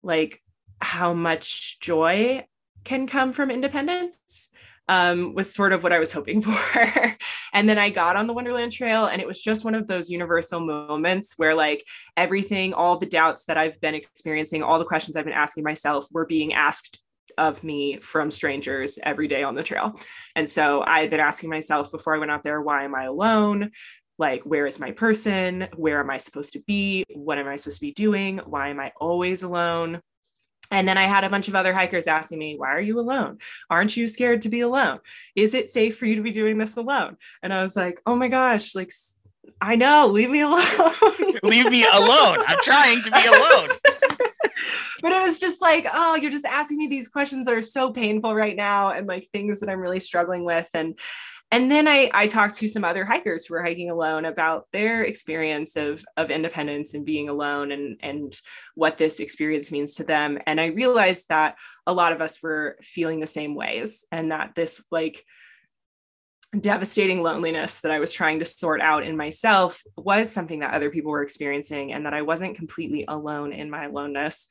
like 0.03 0.43
how 0.81 1.13
much 1.13 1.81
joy 1.81 2.45
can 2.85 3.07
come 3.07 3.33
from 3.33 3.51
independence 3.51 4.51
um, 4.89 5.35
was 5.35 5.53
sort 5.53 5.73
of 5.73 5.83
what 5.83 5.93
I 5.93 5.99
was 5.99 6.13
hoping 6.13 6.41
for. 6.43 7.17
and 7.53 7.69
then 7.69 7.79
I 7.79 7.91
got 7.91 8.17
on 8.17 8.27
the 8.27 8.33
Wonderland 8.33 8.73
Trail, 8.73 9.07
and 9.07 9.21
it 9.21 9.27
was 9.27 9.41
just 9.41 9.65
one 9.65 9.75
of 9.75 9.87
those 9.87 10.11
universal 10.11 10.61
moments 10.61 11.35
where, 11.37 11.55
like, 11.55 11.85
everything, 12.17 12.73
all 12.75 12.99
the 12.99 13.07
doubts 13.07 13.45
that 13.47 13.59
I've 13.59 13.81
been 13.81 13.95
experiencing, 13.95 14.63
all 14.63 14.79
the 14.79 14.85
questions 14.85 15.17
I've 15.17 15.25
been 15.25 15.35
asking 15.35 15.65
myself 15.65 16.07
were 16.11 16.27
being 16.27 16.53
asked 16.55 17.01
of 17.39 17.63
me 17.63 17.99
from 17.99 18.31
strangers 18.31 18.99
every 19.03 19.29
day 19.29 19.43
on 19.43 19.55
the 19.55 19.63
trail. 19.63 20.01
And 20.35 20.49
so 20.49 20.83
I 20.87 21.01
had 21.01 21.11
been 21.11 21.21
asking 21.21 21.51
myself 21.51 21.91
before 21.91 22.15
I 22.15 22.19
went 22.19 22.31
out 22.31 22.45
there, 22.45 22.63
why 22.63 22.85
am 22.85 22.95
I 22.95 23.05
alone? 23.05 23.73
like 24.19 24.43
where 24.45 24.67
is 24.67 24.81
my 24.81 24.91
person 24.93 25.69
where 25.77 26.01
am 26.01 26.11
i 26.11 26.17
supposed 26.17 26.53
to 26.53 26.61
be 26.67 27.05
what 27.15 27.39
am 27.39 27.49
i 27.49 27.57
supposed 27.57 27.79
to 27.79 27.87
be 27.87 27.93
doing 27.93 28.39
why 28.47 28.69
am 28.69 28.81
i 28.81 28.93
always 28.99 29.43
alone 29.43 30.01
and 30.71 30.89
then 30.89 30.99
I 30.99 31.05
had 31.05 31.25
a 31.25 31.31
bunch 31.31 31.49
of 31.49 31.55
other 31.55 31.73
hikers 31.73 32.07
asking 32.07 32.39
me, 32.39 32.57
Why 32.57 32.75
are 32.75 32.81
you 32.81 32.99
alone? 32.99 33.39
Aren't 33.71 33.97
you 33.97 34.09
scared 34.09 34.43
to 34.43 34.49
be 34.49 34.61
alone? 34.61 35.01
Is 35.35 35.55
it 35.55 35.69
safe 35.69 35.97
for 35.97 36.07
you 36.07 36.17
to 36.17 36.23
be 36.23 36.33
doing 36.33 36.59
this 36.59 36.77
alone? 36.77 37.17
And 37.43 37.53
I 37.53 37.63
was 37.63 37.77
like, 37.77 38.01
Oh 38.07 38.17
my 38.17 38.29
gosh, 38.29 38.75
like, 38.75 38.93
I 39.61 39.77
know, 39.77 40.09
leave 40.09 40.31
me 40.31 40.41
alone. 40.43 40.63
leave 41.43 41.71
me 41.71 41.85
alone. 41.85 42.39
I'm 42.47 42.59
trying 42.63 43.03
to 43.03 43.11
be 43.11 43.27
alone. 43.27 43.69
but 45.03 45.13
it 45.13 45.23
was 45.23 45.39
just 45.39 45.61
like, 45.61 45.87
Oh, 45.93 46.17
you're 46.17 46.33
just 46.33 46.45
asking 46.45 46.79
me 46.79 46.89
these 46.89 47.09
questions 47.09 47.47
that 47.47 47.55
are 47.55 47.63
so 47.63 47.93
painful 47.93 48.35
right 48.35 48.57
now 48.57 48.91
and 48.91 49.07
like 49.07 49.29
things 49.33 49.61
that 49.61 49.69
I'm 49.69 49.81
really 49.81 50.01
struggling 50.01 50.45
with. 50.45 50.69
And 50.75 50.99
and 51.57 51.71
then 51.71 51.89
I, 51.89 52.11
I 52.13 52.27
talked 52.27 52.59
to 52.59 52.69
some 52.69 52.85
other 52.85 53.03
hikers 53.07 53.47
who 53.47 53.55
were 53.55 53.63
hiking 53.63 53.89
alone 53.89 54.27
about 54.27 54.67
their 54.75 55.05
experience 55.05 55.75
of, 55.77 56.05
of 56.19 56.31
independence 56.31 56.93
and 56.93 57.03
being 57.03 57.31
alone 57.31 57.73
and, 57.73 57.97
and 58.01 58.39
what 58.75 58.99
this 58.99 59.21
experience 59.21 59.73
means 59.73 59.95
to 59.95 60.05
them. 60.05 60.39
And 60.47 60.61
I 60.61 60.67
realized 60.67 61.31
that 61.31 61.57
a 61.87 61.95
lot 61.95 62.13
of 62.13 62.21
us 62.21 62.43
were 62.43 62.77
feeling 62.83 63.21
the 63.21 63.27
same 63.27 63.55
ways 63.55 64.05
and 64.13 64.33
that 64.33 64.55
this 64.55 64.85
like 64.91 65.25
devastating 66.61 67.23
loneliness 67.23 67.81
that 67.81 67.91
I 67.91 68.01
was 68.01 68.13
trying 68.13 68.41
to 68.41 68.45
sort 68.45 68.83
out 68.83 69.05
in 69.05 69.17
myself 69.17 69.83
was 69.97 70.31
something 70.31 70.59
that 70.59 70.75
other 70.75 70.91
people 70.91 71.11
were 71.11 71.23
experiencing 71.23 71.91
and 71.91 72.05
that 72.05 72.13
I 72.13 72.21
wasn't 72.21 72.59
completely 72.59 73.07
alone 73.09 73.55
in 73.55 73.71
my 73.71 73.87
aloneness. 73.87 74.49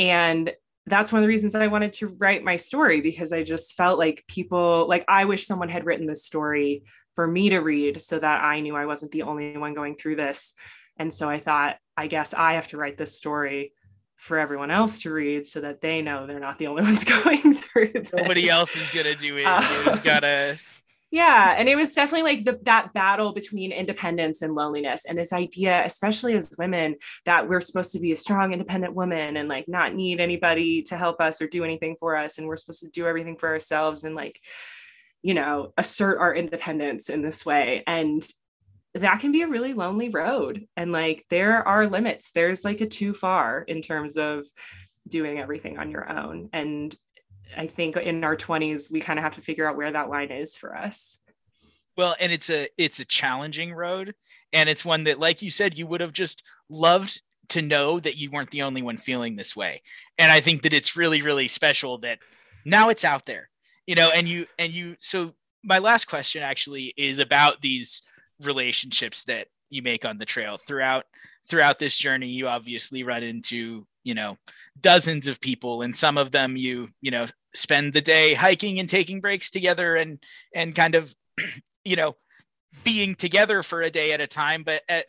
And 0.00 0.50
that's 0.86 1.12
one 1.12 1.20
of 1.20 1.24
the 1.24 1.28
reasons 1.28 1.54
I 1.54 1.66
wanted 1.66 1.92
to 1.94 2.08
write 2.18 2.42
my 2.42 2.56
story 2.56 3.00
because 3.00 3.32
I 3.32 3.42
just 3.42 3.76
felt 3.76 3.98
like 3.98 4.24
people, 4.26 4.88
like, 4.88 5.04
I 5.08 5.24
wish 5.24 5.46
someone 5.46 5.68
had 5.68 5.84
written 5.84 6.06
this 6.06 6.24
story 6.24 6.84
for 7.14 7.26
me 7.26 7.50
to 7.50 7.58
read 7.58 8.00
so 8.00 8.18
that 8.18 8.42
I 8.42 8.60
knew 8.60 8.76
I 8.76 8.86
wasn't 8.86 9.12
the 9.12 9.22
only 9.22 9.56
one 9.56 9.74
going 9.74 9.96
through 9.96 10.16
this. 10.16 10.54
And 10.96 11.12
so 11.12 11.28
I 11.28 11.40
thought, 11.40 11.76
I 11.96 12.06
guess 12.06 12.34
I 12.34 12.54
have 12.54 12.68
to 12.68 12.76
write 12.76 12.98
this 12.98 13.16
story 13.16 13.72
for 14.16 14.38
everyone 14.38 14.70
else 14.70 15.00
to 15.00 15.12
read 15.12 15.46
so 15.46 15.62
that 15.62 15.80
they 15.80 16.02
know 16.02 16.26
they're 16.26 16.38
not 16.38 16.58
the 16.58 16.66
only 16.66 16.82
ones 16.90 17.04
going 17.24 17.54
through 17.54 17.92
this. 17.94 18.10
Nobody 18.12 18.48
else 18.48 18.76
is 18.76 18.90
going 18.90 19.06
to 19.06 19.14
do 19.14 19.38
it. 19.38 19.44
Uh, 19.44 19.60
you 19.60 19.84
just 19.84 20.02
got 20.04 20.20
to 20.20 20.58
yeah 21.10 21.54
and 21.58 21.68
it 21.68 21.76
was 21.76 21.94
definitely 21.94 22.22
like 22.22 22.44
the, 22.44 22.58
that 22.62 22.92
battle 22.92 23.32
between 23.32 23.72
independence 23.72 24.42
and 24.42 24.54
loneliness 24.54 25.04
and 25.06 25.18
this 25.18 25.32
idea 25.32 25.82
especially 25.84 26.34
as 26.34 26.54
women 26.58 26.94
that 27.24 27.48
we're 27.48 27.60
supposed 27.60 27.92
to 27.92 28.00
be 28.00 28.12
a 28.12 28.16
strong 28.16 28.52
independent 28.52 28.94
woman 28.94 29.36
and 29.36 29.48
like 29.48 29.66
not 29.68 29.94
need 29.94 30.20
anybody 30.20 30.82
to 30.82 30.96
help 30.96 31.20
us 31.20 31.40
or 31.42 31.46
do 31.46 31.64
anything 31.64 31.96
for 31.98 32.16
us 32.16 32.38
and 32.38 32.46
we're 32.46 32.56
supposed 32.56 32.82
to 32.82 32.88
do 32.90 33.06
everything 33.06 33.36
for 33.36 33.48
ourselves 33.48 34.04
and 34.04 34.14
like 34.14 34.40
you 35.22 35.34
know 35.34 35.72
assert 35.76 36.18
our 36.18 36.34
independence 36.34 37.10
in 37.10 37.22
this 37.22 37.44
way 37.44 37.82
and 37.86 38.26
that 38.94 39.20
can 39.20 39.32
be 39.32 39.42
a 39.42 39.48
really 39.48 39.72
lonely 39.72 40.08
road 40.08 40.66
and 40.76 40.92
like 40.92 41.24
there 41.30 41.66
are 41.66 41.86
limits. 41.86 42.32
There's 42.32 42.64
like 42.64 42.80
a 42.80 42.86
too 42.86 43.14
far 43.14 43.62
in 43.62 43.82
terms 43.82 44.16
of 44.16 44.46
doing 45.08 45.38
everything 45.38 45.78
on 45.78 45.90
your 45.90 46.10
own 46.10 46.48
and 46.52 46.94
I 47.56 47.66
think 47.66 47.96
in 47.96 48.24
our 48.24 48.36
20s 48.36 48.90
we 48.90 49.00
kind 49.00 49.18
of 49.18 49.22
have 49.22 49.34
to 49.34 49.40
figure 49.40 49.68
out 49.68 49.76
where 49.76 49.90
that 49.90 50.08
line 50.08 50.30
is 50.30 50.56
for 50.56 50.76
us. 50.76 51.18
Well, 51.96 52.14
and 52.20 52.32
it's 52.32 52.48
a 52.50 52.68
it's 52.78 53.00
a 53.00 53.04
challenging 53.04 53.74
road 53.74 54.14
and 54.52 54.68
it's 54.68 54.84
one 54.84 55.04
that 55.04 55.18
like 55.20 55.42
you 55.42 55.50
said 55.50 55.76
you 55.76 55.86
would 55.86 56.00
have 56.00 56.12
just 56.12 56.42
loved 56.68 57.20
to 57.50 57.62
know 57.62 57.98
that 58.00 58.16
you 58.16 58.30
weren't 58.30 58.50
the 58.50 58.62
only 58.62 58.80
one 58.80 58.96
feeling 58.96 59.36
this 59.36 59.56
way. 59.56 59.82
And 60.16 60.30
I 60.30 60.40
think 60.40 60.62
that 60.62 60.72
it's 60.72 60.96
really 60.96 61.22
really 61.22 61.48
special 61.48 61.98
that 61.98 62.18
now 62.64 62.88
it's 62.88 63.04
out 63.04 63.26
there. 63.26 63.48
You 63.86 63.96
know, 63.96 64.10
and 64.10 64.28
you 64.28 64.46
and 64.58 64.72
you 64.72 64.96
so 65.00 65.34
my 65.62 65.78
last 65.78 66.06
question 66.06 66.42
actually 66.42 66.94
is 66.96 67.18
about 67.18 67.60
these 67.60 68.02
relationships 68.40 69.24
that 69.24 69.48
you 69.70 69.82
make 69.82 70.04
on 70.04 70.18
the 70.18 70.24
trail. 70.24 70.58
Throughout 70.58 71.04
throughout 71.48 71.78
this 71.78 71.96
journey 71.96 72.28
you 72.28 72.48
obviously 72.48 73.02
run 73.02 73.22
into 73.22 73.86
you 74.04 74.14
know 74.14 74.36
dozens 74.80 75.26
of 75.26 75.40
people 75.40 75.82
and 75.82 75.96
some 75.96 76.18
of 76.18 76.30
them 76.30 76.56
you 76.56 76.88
you 77.00 77.10
know 77.10 77.26
spend 77.54 77.92
the 77.92 78.00
day 78.00 78.34
hiking 78.34 78.78
and 78.78 78.88
taking 78.88 79.20
breaks 79.20 79.50
together 79.50 79.96
and 79.96 80.22
and 80.54 80.74
kind 80.74 80.94
of 80.94 81.14
you 81.84 81.96
know 81.96 82.16
being 82.84 83.14
together 83.14 83.62
for 83.62 83.82
a 83.82 83.90
day 83.90 84.12
at 84.12 84.20
a 84.20 84.26
time. 84.26 84.62
But 84.62 84.82
at, 84.88 85.06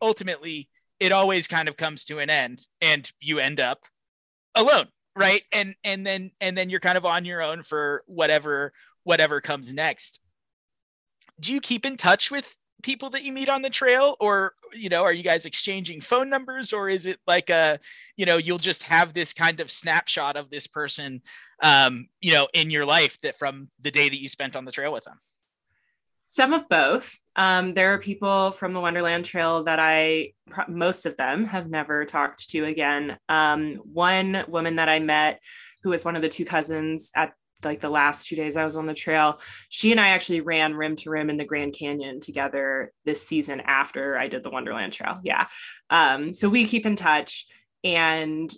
ultimately 0.00 0.68
it 0.98 1.12
always 1.12 1.46
kind 1.46 1.68
of 1.68 1.76
comes 1.76 2.04
to 2.06 2.18
an 2.18 2.30
end 2.30 2.64
and 2.80 3.10
you 3.20 3.38
end 3.38 3.60
up 3.60 3.80
alone 4.54 4.88
right? 5.16 5.42
And 5.50 5.74
and 5.82 6.06
then 6.06 6.30
and 6.40 6.56
then 6.56 6.70
you're 6.70 6.80
kind 6.80 6.98
of 6.98 7.06
on 7.06 7.24
your 7.24 7.42
own 7.42 7.62
for 7.62 8.04
whatever 8.06 8.72
whatever 9.02 9.40
comes 9.40 9.72
next. 9.72 10.20
Do 11.40 11.52
you 11.52 11.60
keep 11.60 11.84
in 11.84 11.96
touch 11.96 12.30
with 12.30 12.56
people 12.82 13.10
that 13.10 13.24
you 13.24 13.32
meet 13.32 13.48
on 13.48 13.62
the 13.62 13.70
trail? 13.70 14.16
Or 14.20 14.54
you 14.74 14.88
know 14.88 15.02
are 15.02 15.12
you 15.12 15.22
guys 15.22 15.46
exchanging 15.46 16.00
phone 16.00 16.28
numbers? 16.28 16.72
Or 16.72 16.88
is 16.88 17.06
it 17.06 17.18
like 17.26 17.50
a 17.50 17.78
you 18.16 18.26
know 18.26 18.36
you'll 18.36 18.58
just 18.58 18.84
have 18.84 19.12
this 19.12 19.32
kind 19.32 19.60
of 19.60 19.70
snapshot 19.70 20.36
of 20.36 20.50
this 20.50 20.66
person 20.66 21.22
um 21.62 22.08
you 22.20 22.32
know 22.32 22.48
in 22.52 22.70
your 22.70 22.84
life 22.84 23.18
that 23.20 23.38
from 23.38 23.68
the 23.80 23.90
day 23.90 24.08
that 24.08 24.20
you 24.20 24.28
spent 24.28 24.56
on 24.56 24.64
the 24.64 24.72
trail 24.72 24.92
with 24.92 25.04
them? 25.04 25.18
Some 26.28 26.52
of 26.52 26.68
both. 26.68 27.16
Um, 27.36 27.74
there 27.74 27.94
are 27.94 27.98
people 27.98 28.50
from 28.50 28.72
the 28.72 28.80
wonderland 28.80 29.24
trail 29.24 29.64
that 29.64 29.78
i 29.78 30.32
most 30.68 31.06
of 31.06 31.16
them 31.16 31.46
have 31.46 31.68
never 31.68 32.04
talked 32.04 32.48
to 32.50 32.64
again. 32.64 33.18
Um, 33.28 33.76
one 33.92 34.44
woman 34.48 34.76
that 34.76 34.88
i 34.88 34.98
met 34.98 35.40
who 35.82 35.90
was 35.90 36.04
one 36.04 36.16
of 36.16 36.22
the 36.22 36.28
two 36.28 36.44
cousins 36.44 37.12
at 37.14 37.32
like 37.64 37.80
the 37.80 37.88
last 37.88 38.28
two 38.28 38.36
days 38.36 38.56
I 38.56 38.64
was 38.64 38.76
on 38.76 38.86
the 38.86 38.94
trail, 38.94 39.40
she 39.68 39.90
and 39.90 40.00
I 40.00 40.08
actually 40.08 40.40
ran 40.40 40.74
rim 40.74 40.96
to 40.96 41.10
rim 41.10 41.30
in 41.30 41.36
the 41.36 41.44
Grand 41.44 41.74
Canyon 41.74 42.20
together 42.20 42.92
this 43.04 43.26
season 43.26 43.60
after 43.60 44.18
I 44.18 44.28
did 44.28 44.42
the 44.42 44.50
Wonderland 44.50 44.92
Trail. 44.92 45.18
Yeah. 45.22 45.46
Um, 45.90 46.32
so 46.32 46.48
we 46.48 46.66
keep 46.66 46.86
in 46.86 46.96
touch 46.96 47.46
and 47.84 48.52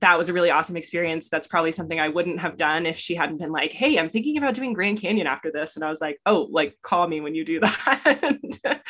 that 0.00 0.16
was 0.16 0.28
a 0.28 0.32
really 0.32 0.50
awesome 0.50 0.76
experience. 0.76 1.28
That's 1.28 1.46
probably 1.46 1.72
something 1.72 1.98
I 1.98 2.08
wouldn't 2.08 2.40
have 2.40 2.56
done 2.56 2.86
if 2.86 2.96
she 2.98 3.14
hadn't 3.14 3.38
been 3.38 3.50
like, 3.50 3.72
Hey, 3.72 3.98
I'm 3.98 4.10
thinking 4.10 4.38
about 4.38 4.54
doing 4.54 4.72
Grand 4.72 5.00
Canyon 5.00 5.26
after 5.26 5.50
this. 5.50 5.76
And 5.76 5.84
I 5.84 5.90
was 5.90 6.00
like, 6.00 6.20
Oh, 6.24 6.48
like 6.50 6.76
call 6.82 7.06
me 7.08 7.20
when 7.20 7.34
you 7.34 7.44
do 7.44 7.60
that. 7.60 8.82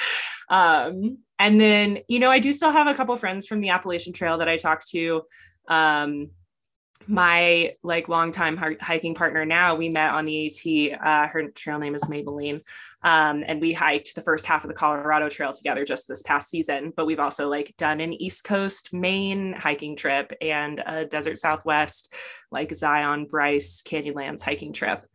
um, 0.50 1.18
and 1.38 1.60
then, 1.60 2.00
you 2.08 2.18
know, 2.18 2.30
I 2.30 2.38
do 2.40 2.52
still 2.52 2.72
have 2.72 2.86
a 2.86 2.94
couple 2.94 3.16
friends 3.16 3.46
from 3.46 3.60
the 3.60 3.70
Appalachian 3.70 4.12
Trail 4.12 4.38
that 4.38 4.48
I 4.48 4.56
talk 4.56 4.84
to. 4.88 5.22
Um, 5.68 6.30
my 7.08 7.72
like 7.82 8.08
longtime 8.08 8.56
hiking 8.80 9.14
partner 9.14 9.44
now 9.46 9.74
we 9.74 9.88
met 9.88 10.10
on 10.10 10.26
the 10.26 10.46
AT. 10.46 11.00
Uh, 11.00 11.26
her 11.28 11.48
trail 11.48 11.78
name 11.78 11.94
is 11.94 12.04
Maybelline. 12.04 12.60
Um, 13.02 13.44
and 13.46 13.60
we 13.60 13.72
hiked 13.72 14.14
the 14.14 14.22
first 14.22 14.44
half 14.44 14.64
of 14.64 14.68
the 14.68 14.74
Colorado 14.74 15.28
Trail 15.28 15.52
together 15.52 15.84
just 15.84 16.08
this 16.08 16.22
past 16.22 16.50
season. 16.50 16.92
But 16.94 17.06
we've 17.06 17.20
also 17.20 17.48
like 17.48 17.74
done 17.78 18.00
an 18.00 18.12
East 18.12 18.44
Coast 18.44 18.92
Maine 18.92 19.54
hiking 19.54 19.96
trip 19.96 20.32
and 20.40 20.82
a 20.84 21.04
Desert 21.06 21.38
Southwest 21.38 22.12
like 22.50 22.74
Zion 22.74 23.26
Bryce 23.26 23.82
Canyonlands 23.82 24.42
hiking 24.42 24.72
trip. 24.72 25.06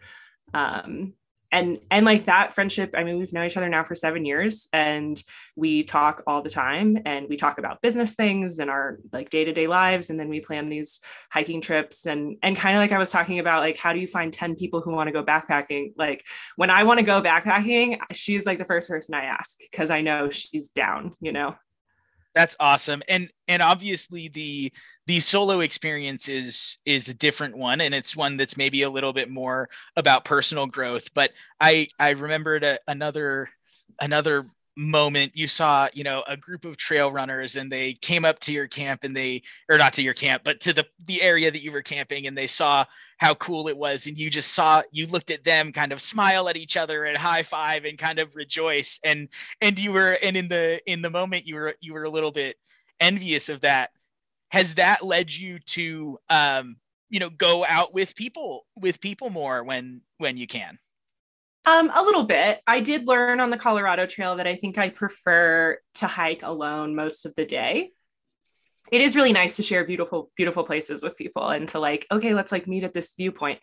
Um, 0.53 1.13
and 1.53 1.79
and 1.89 2.05
like 2.05 2.25
that 2.25 2.53
friendship 2.53 2.93
i 2.97 3.03
mean 3.03 3.17
we've 3.17 3.31
known 3.31 3.45
each 3.45 3.55
other 3.55 3.69
now 3.69 3.83
for 3.83 3.95
seven 3.95 4.25
years 4.25 4.67
and 4.73 5.23
we 5.55 5.83
talk 5.83 6.23
all 6.25 6.41
the 6.41 6.49
time 6.49 6.97
and 7.05 7.27
we 7.29 7.37
talk 7.37 7.59
about 7.59 7.81
business 7.81 8.15
things 8.15 8.59
and 8.59 8.69
our 8.69 8.97
like 9.11 9.29
day-to-day 9.29 9.67
lives. 9.67 10.09
And 10.09 10.19
then 10.19 10.29
we 10.29 10.39
plan 10.39 10.69
these 10.69 10.99
hiking 11.31 11.61
trips 11.61 12.05
and 12.05 12.37
and 12.41 12.55
kind 12.55 12.75
of 12.75 12.81
like 12.81 12.91
i 12.91 12.97
was 12.97 13.11
talking 13.11 13.39
about 13.39 13.61
like 13.61 13.77
how 13.77 13.93
do 13.93 13.99
you 13.99 14.07
find 14.07 14.33
10 14.33 14.55
people 14.55 14.81
who 14.81 14.91
want 14.91 15.07
to 15.07 15.11
go 15.11 15.23
backpacking? 15.23 15.93
Like 15.95 16.25
when 16.55 16.69
i 16.69 16.83
want 16.83 16.99
to 16.99 17.05
go 17.05 17.21
backpacking 17.21 17.99
she's 18.11 18.45
like 18.45 18.57
the 18.57 18.65
first 18.65 18.89
person 18.89 19.13
i 19.13 19.25
ask 19.25 19.57
because 19.59 19.91
i 19.91 20.01
know 20.01 20.29
she's 20.29 20.69
down 20.69 21.13
you 21.21 21.31
know 21.31 21.55
that's 22.35 22.55
awesome. 22.59 23.03
And 23.07 23.29
and 23.47 23.61
obviously 23.61 24.27
the 24.27 24.71
the 25.05 25.19
solo 25.19 25.59
experience 25.59 26.27
is 26.27 26.77
is 26.85 27.07
a 27.07 27.13
different 27.13 27.57
one 27.57 27.81
and 27.81 27.93
it's 27.93 28.15
one 28.15 28.37
that's 28.37 28.57
maybe 28.57 28.81
a 28.81 28.89
little 28.89 29.13
bit 29.13 29.29
more 29.29 29.69
about 29.95 30.25
personal 30.25 30.65
growth. 30.65 31.13
But 31.13 31.31
i 31.59 31.87
i 31.99 32.11
remembered 32.11 32.63
a, 32.63 32.79
another 32.87 33.49
another 33.99 34.47
moment 34.75 35.35
you 35.35 35.47
saw 35.47 35.87
you 35.93 36.03
know 36.03 36.23
a 36.27 36.35
group 36.35 36.65
of 36.65 36.77
trail 36.77 37.11
runners 37.11 37.55
and 37.55 37.71
they 37.71 37.93
came 37.93 38.25
up 38.25 38.39
to 38.39 38.51
your 38.51 38.67
camp 38.67 39.03
and 39.03 39.15
they 39.15 39.41
or 39.69 39.77
not 39.77 39.93
to 39.93 40.01
your 40.01 40.15
camp 40.15 40.41
but 40.43 40.59
to 40.59 40.73
the 40.73 40.83
the 41.05 41.21
area 41.21 41.51
that 41.51 41.61
you 41.61 41.71
were 41.71 41.83
camping 41.83 42.25
and 42.25 42.35
they 42.35 42.47
saw 42.47 42.83
how 43.23 43.33
cool 43.35 43.69
it 43.69 43.77
was 43.77 44.05
and 44.05 44.17
you 44.17 44.29
just 44.29 44.53
saw 44.53 44.81
you 44.91 45.07
looked 45.07 45.31
at 45.31 45.45
them 45.45 45.71
kind 45.71 45.93
of 45.93 46.01
smile 46.01 46.49
at 46.49 46.57
each 46.57 46.75
other 46.75 47.05
and 47.05 47.17
high 47.17 47.41
five 47.41 47.85
and 47.85 47.97
kind 47.97 48.19
of 48.19 48.35
rejoice. 48.35 48.99
And 49.03 49.29
and 49.61 49.79
you 49.79 49.93
were 49.93 50.17
and 50.21 50.35
in 50.35 50.49
the 50.49 50.81
in 50.91 51.01
the 51.01 51.09
moment 51.09 51.47
you 51.47 51.55
were 51.55 51.75
you 51.79 51.93
were 51.93 52.03
a 52.03 52.09
little 52.09 52.31
bit 52.31 52.57
envious 52.99 53.47
of 53.47 53.61
that. 53.61 53.91
Has 54.51 54.75
that 54.75 55.03
led 55.03 55.33
you 55.33 55.59
to 55.59 56.19
um 56.29 56.75
you 57.09 57.21
know 57.21 57.29
go 57.29 57.65
out 57.65 57.93
with 57.93 58.13
people 58.13 58.65
with 58.75 58.99
people 58.99 59.29
more 59.29 59.63
when 59.63 60.01
when 60.17 60.35
you 60.35 60.47
can 60.47 60.77
um, 61.65 61.91
a 61.93 62.01
little 62.01 62.23
bit. 62.23 62.59
I 62.67 62.81
did 62.81 63.07
learn 63.07 63.39
on 63.39 63.49
the 63.49 63.57
Colorado 63.57 64.05
Trail 64.05 64.35
that 64.35 64.47
I 64.47 64.55
think 64.55 64.77
I 64.77 64.89
prefer 64.89 65.79
to 65.95 66.07
hike 66.07 66.43
alone 66.43 66.95
most 66.95 67.25
of 67.25 67.33
the 67.35 67.45
day. 67.45 67.91
It 68.91 69.01
is 69.01 69.15
really 69.15 69.33
nice 69.33 69.55
to 69.55 69.63
share 69.63 69.85
beautiful, 69.85 70.29
beautiful 70.35 70.65
places 70.65 71.01
with 71.01 71.17
people 71.17 71.47
and 71.47 71.67
to 71.69 71.79
like, 71.79 72.05
okay, 72.11 72.33
let's 72.33 72.51
like 72.51 72.67
meet 72.67 72.83
at 72.83 72.93
this 72.93 73.13
viewpoint. 73.17 73.59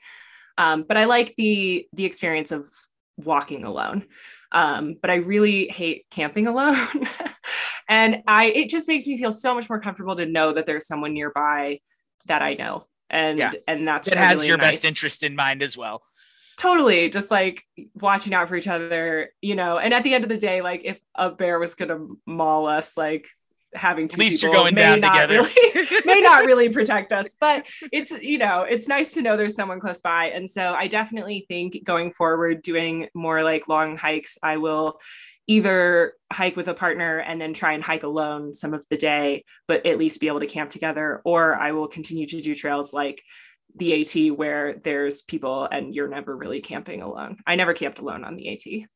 Um, 0.57 0.85
but 0.87 0.97
I 0.97 1.05
like 1.05 1.35
the 1.37 1.87
the 1.93 2.05
experience 2.05 2.53
of 2.53 2.69
walking 3.17 3.65
alone. 3.65 4.07
Um, 4.51 4.97
but 5.01 5.11
I 5.11 5.17
really 5.17 5.69
hate 5.69 6.07
camping 6.11 6.47
alone. 6.47 6.77
and 7.89 8.23
I 8.27 8.47
it 8.47 8.71
just 8.71 8.89
makes 8.89 9.07
me 9.07 9.19
feel 9.19 9.31
so 9.31 9.55
much 9.55 9.69
more 9.69 9.81
comfortable 9.81 10.17
to 10.17 10.27
know 10.27 10.55
that 10.55 10.67
there's 10.67 10.87
someone 10.87 11.13
nearby 11.13 11.81
that 12.27 12.43
I 12.43 12.55
know. 12.55 12.87
And 13.11 13.39
yeah. 13.39 13.51
and 13.69 13.87
that's 13.87 14.09
it 14.09 14.17
has 14.17 14.47
your 14.47 14.57
nice. 14.57 14.77
best 14.77 14.85
interest 14.85 15.23
in 15.23 15.37
mind 15.37 15.63
as 15.63 15.77
well 15.77 16.03
totally 16.61 17.09
just 17.09 17.31
like 17.31 17.65
watching 17.95 18.35
out 18.35 18.49
for 18.49 18.55
each 18.55 18.69
other 18.69 19.31
you 19.41 19.55
know? 19.55 19.79
And 19.79 19.95
at 19.95 20.05
the 20.05 20.15
end 20.15 20.25
of 20.25 20.31
the 20.31 20.37
day 20.37 20.61
like 20.61 20.83
if 20.85 21.01
a 21.15 21.31
bear 21.31 21.59
was 21.59 21.75
gonna 21.75 22.07
maul 22.27 22.67
us 22.67 22.97
like 22.97 23.27
having 23.73 24.09
two 24.09 24.15
at 24.15 24.19
least 24.19 24.43
you're 24.43 24.53
going 24.53 24.75
down 24.75 25.01
together. 25.01 25.43
really, 25.43 26.03
may 26.05 26.21
not 26.21 26.45
really 26.45 26.69
protect 26.69 27.13
us. 27.13 27.35
But 27.41 27.67
it's 27.93 28.11
you 28.11 28.37
know 28.37 28.63
it's 28.63 28.89
nice 28.89 29.15
to 29.15 29.23
know 29.23 29.37
there's 29.37 29.55
someone 29.55 29.81
close 29.81 30.03
by. 30.03 30.27
And 30.27 30.49
so 30.51 30.75
i 30.75 30.87
definitely 30.87 31.47
think 31.49 31.83
going 31.85 32.13
forward 32.13 32.63
doing 32.63 33.09
more 33.15 33.43
like 33.43 33.69
long 33.69 33.97
hikes 33.97 34.37
i 34.43 34.59
will 34.59 35.01
either 35.47 36.13
hike 36.33 36.55
with 36.57 36.69
a 36.69 36.75
partner 36.75 37.19
and 37.19 37.41
then 37.41 37.53
try 37.53 37.73
and 37.73 37.83
hike 37.83 38.05
alone 38.05 38.55
some 38.55 38.73
of 38.75 38.85
the 38.91 38.97
day 38.97 39.45
but 39.67 39.85
at 39.85 39.99
least 39.99 40.21
be 40.21 40.29
able 40.29 40.39
to 40.41 40.47
camp 40.47 40.71
together 40.71 41.21
or 41.25 41.57
i 41.57 41.73
will 41.73 41.89
continue 41.89 42.27
to 42.27 42.41
do 42.41 42.55
trails 42.55 42.93
like 42.93 43.21
the 43.77 44.01
AT 44.01 44.37
where 44.37 44.77
there's 44.83 45.23
people 45.23 45.69
and 45.71 45.95
you're 45.95 46.09
never 46.09 46.37
really 46.37 46.61
camping 46.61 47.03
alone. 47.03 47.39
I 47.47 47.57
never 47.57 47.75
camped 47.75 47.99
alone 47.99 48.25
on 48.25 48.37
the 48.37 48.53
AT. 48.53 48.89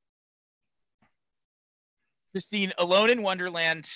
Christine, 2.33 2.73
Alone 2.79 3.11
in 3.11 3.23
Wonderland, 3.23 3.89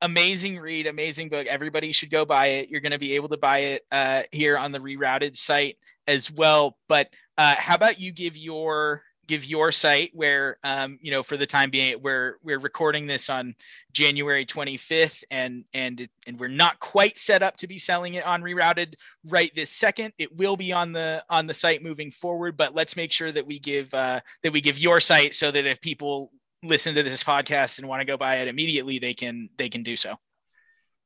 amazing 0.00 0.58
read, 0.58 0.86
amazing 0.86 1.28
book. 1.28 1.46
Everybody 1.46 1.92
should 1.92 2.10
go 2.10 2.24
buy 2.24 2.46
it. 2.46 2.68
You're 2.68 2.80
going 2.80 2.92
to 2.92 2.98
be 2.98 3.14
able 3.14 3.28
to 3.28 3.36
buy 3.36 3.58
it 3.58 3.82
uh, 3.92 4.22
here 4.32 4.58
on 4.58 4.72
the 4.72 4.80
rerouted 4.80 5.36
site 5.36 5.78
as 6.08 6.30
well. 6.30 6.76
But 6.88 7.08
uh, 7.38 7.54
how 7.56 7.76
about 7.76 8.00
you 8.00 8.10
give 8.12 8.36
your 8.36 9.02
give 9.30 9.44
your 9.44 9.70
site 9.70 10.10
where 10.12 10.58
um, 10.64 10.98
you 11.00 11.12
know 11.12 11.22
for 11.22 11.36
the 11.36 11.46
time 11.46 11.70
being 11.70 12.02
we're 12.02 12.34
we're 12.42 12.58
recording 12.58 13.06
this 13.06 13.30
on 13.30 13.54
January 13.92 14.44
25th 14.44 15.22
and 15.30 15.64
and 15.72 16.08
and 16.26 16.36
we're 16.36 16.48
not 16.48 16.80
quite 16.80 17.16
set 17.16 17.40
up 17.40 17.56
to 17.56 17.68
be 17.68 17.78
selling 17.78 18.14
it 18.14 18.26
on 18.26 18.42
rerouted 18.42 18.94
right 19.24 19.54
this 19.54 19.70
second. 19.70 20.12
It 20.18 20.36
will 20.36 20.56
be 20.56 20.72
on 20.72 20.92
the 20.92 21.24
on 21.30 21.46
the 21.46 21.54
site 21.54 21.80
moving 21.80 22.10
forward 22.10 22.56
but 22.56 22.74
let's 22.74 22.96
make 22.96 23.12
sure 23.12 23.30
that 23.30 23.46
we 23.46 23.60
give 23.60 23.94
uh, 23.94 24.18
that 24.42 24.52
we 24.52 24.60
give 24.60 24.80
your 24.80 24.98
site 24.98 25.34
so 25.34 25.52
that 25.52 25.64
if 25.64 25.80
people 25.80 26.32
listen 26.64 26.96
to 26.96 27.04
this 27.04 27.22
podcast 27.22 27.78
and 27.78 27.86
want 27.86 28.00
to 28.00 28.04
go 28.04 28.16
buy 28.16 28.38
it 28.38 28.48
immediately 28.48 28.98
they 28.98 29.14
can 29.14 29.48
they 29.56 29.68
can 29.68 29.84
do 29.84 29.94
so. 29.94 30.16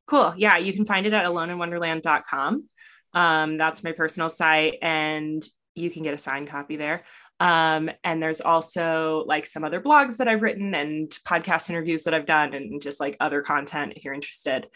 Cool. 0.06 0.32
Yeah 0.38 0.56
you 0.56 0.72
can 0.72 0.86
find 0.86 1.06
it 1.06 1.12
at 1.12 1.26
aloneinwonderland.com 1.26 2.70
um, 3.14 3.56
that's 3.56 3.84
my 3.84 3.92
personal 3.92 4.28
site. 4.28 4.74
And 4.82 5.42
you 5.74 5.90
can 5.90 6.02
get 6.02 6.14
a 6.14 6.18
signed 6.18 6.48
copy 6.48 6.76
there 6.76 7.04
um, 7.40 7.90
and 8.04 8.22
there's 8.22 8.40
also 8.40 9.24
like 9.26 9.46
some 9.46 9.64
other 9.64 9.80
blogs 9.80 10.18
that 10.18 10.28
I've 10.28 10.42
written 10.42 10.74
and 10.74 11.10
podcast 11.26 11.68
interviews 11.68 12.04
that 12.04 12.14
I've 12.14 12.26
done 12.26 12.54
and 12.54 12.80
just 12.80 13.00
like 13.00 13.16
other 13.20 13.42
content 13.42 13.94
if 13.96 14.04
you're 14.04 14.14
interested. 14.14 14.68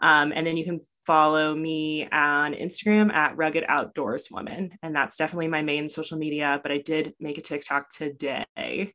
Um, 0.00 0.32
and 0.34 0.46
then 0.46 0.56
you 0.56 0.64
can 0.64 0.80
follow 1.06 1.54
me 1.54 2.08
on 2.10 2.54
Instagram 2.54 3.12
at 3.12 3.36
Rugged 3.36 3.64
Outdoors 3.68 4.28
Woman. 4.30 4.76
And 4.82 4.94
that's 4.94 5.16
definitely 5.16 5.48
my 5.48 5.62
main 5.62 5.88
social 5.88 6.18
media, 6.18 6.58
but 6.62 6.72
I 6.72 6.78
did 6.78 7.14
make 7.20 7.38
a 7.38 7.42
TikTok 7.42 7.90
today. 7.90 8.92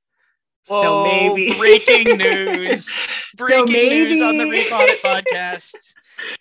Whoa, 0.68 0.82
so 0.82 1.04
maybe 1.04 1.54
breaking 1.58 2.18
news. 2.18 2.94
Breaking 3.36 3.68
so 3.68 3.74
maybe... 3.74 4.06
news 4.06 4.22
on 4.22 4.38
the 4.38 4.46
Repod 4.46 4.88
podcast. 5.04 5.94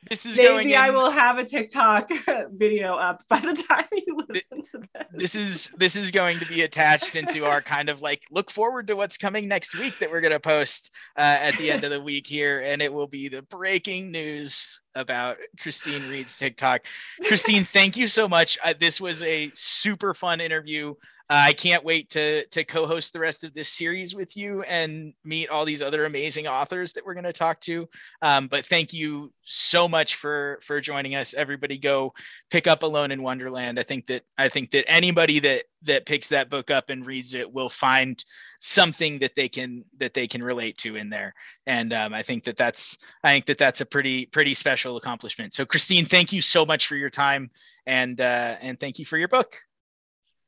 This 0.08 0.26
is 0.26 0.36
maybe 0.36 0.76
I 0.76 0.90
will 0.90 1.10
have 1.10 1.38
a 1.38 1.44
TikTok 1.44 2.10
video 2.52 2.96
up 2.96 3.26
by 3.28 3.40
the 3.40 3.54
time 3.54 3.86
you 3.92 4.18
listen 4.28 4.62
to 4.62 4.78
this. 4.78 5.06
This 5.12 5.34
is 5.34 5.74
this 5.78 5.96
is 5.96 6.10
going 6.10 6.38
to 6.38 6.46
be 6.46 6.62
attached 6.62 7.16
into 7.16 7.46
our 7.46 7.62
kind 7.62 7.88
of 7.88 8.02
like 8.02 8.22
look 8.30 8.50
forward 8.50 8.88
to 8.88 8.96
what's 8.96 9.16
coming 9.16 9.48
next 9.48 9.78
week 9.78 9.98
that 10.00 10.10
we're 10.10 10.20
going 10.20 10.32
to 10.32 10.40
post 10.40 10.92
uh, 11.16 11.38
at 11.40 11.56
the 11.56 11.70
end 11.70 11.84
of 11.84 11.90
the 11.90 12.00
week 12.00 12.26
here, 12.26 12.60
and 12.60 12.82
it 12.82 12.92
will 12.92 13.06
be 13.06 13.28
the 13.28 13.42
breaking 13.42 14.10
news 14.10 14.80
about 14.94 15.36
Christine 15.58 16.08
Reed's 16.08 16.36
TikTok. 16.36 16.82
Christine, 17.26 17.64
thank 17.64 17.96
you 17.96 18.06
so 18.06 18.28
much. 18.28 18.58
Uh, 18.64 18.74
this 18.78 19.00
was 19.00 19.22
a 19.22 19.50
super 19.54 20.14
fun 20.14 20.40
interview. 20.40 20.94
I 21.32 21.52
can't 21.52 21.84
wait 21.84 22.10
to 22.10 22.44
to 22.46 22.64
co-host 22.64 23.12
the 23.12 23.20
rest 23.20 23.44
of 23.44 23.54
this 23.54 23.68
series 23.68 24.16
with 24.16 24.36
you 24.36 24.62
and 24.62 25.14
meet 25.24 25.48
all 25.48 25.64
these 25.64 25.80
other 25.80 26.04
amazing 26.04 26.48
authors 26.48 26.92
that 26.94 27.06
we're 27.06 27.14
going 27.14 27.22
to 27.22 27.32
talk 27.32 27.60
to. 27.60 27.88
Um, 28.20 28.48
but 28.48 28.66
thank 28.66 28.92
you 28.92 29.32
so 29.42 29.86
much 29.86 30.16
for 30.16 30.58
for 30.60 30.80
joining 30.80 31.14
us. 31.14 31.32
Everybody, 31.32 31.78
go 31.78 32.14
pick 32.50 32.66
up 32.66 32.82
Alone 32.82 33.12
in 33.12 33.22
Wonderland. 33.22 33.78
I 33.78 33.84
think 33.84 34.06
that 34.06 34.22
I 34.36 34.48
think 34.48 34.72
that 34.72 34.90
anybody 34.90 35.38
that 35.38 35.62
that 35.82 36.04
picks 36.04 36.28
that 36.28 36.50
book 36.50 36.68
up 36.68 36.90
and 36.90 37.06
reads 37.06 37.32
it 37.32 37.52
will 37.52 37.68
find 37.68 38.24
something 38.58 39.20
that 39.20 39.36
they 39.36 39.48
can 39.48 39.84
that 39.98 40.14
they 40.14 40.26
can 40.26 40.42
relate 40.42 40.78
to 40.78 40.96
in 40.96 41.10
there. 41.10 41.32
And 41.64 41.92
um, 41.92 42.12
I 42.12 42.22
think 42.22 42.42
that 42.44 42.56
that's 42.56 42.98
I 43.22 43.30
think 43.30 43.46
that 43.46 43.58
that's 43.58 43.80
a 43.80 43.86
pretty 43.86 44.26
pretty 44.26 44.54
special 44.54 44.96
accomplishment. 44.96 45.54
So 45.54 45.64
Christine, 45.64 46.06
thank 46.06 46.32
you 46.32 46.40
so 46.40 46.66
much 46.66 46.88
for 46.88 46.96
your 46.96 47.10
time 47.10 47.52
and 47.86 48.20
uh, 48.20 48.56
and 48.60 48.80
thank 48.80 48.98
you 48.98 49.04
for 49.04 49.16
your 49.16 49.28
book. 49.28 49.69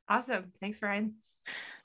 Awesome. 0.09 0.51
Thanks, 0.59 0.79
Brian. 0.79 1.15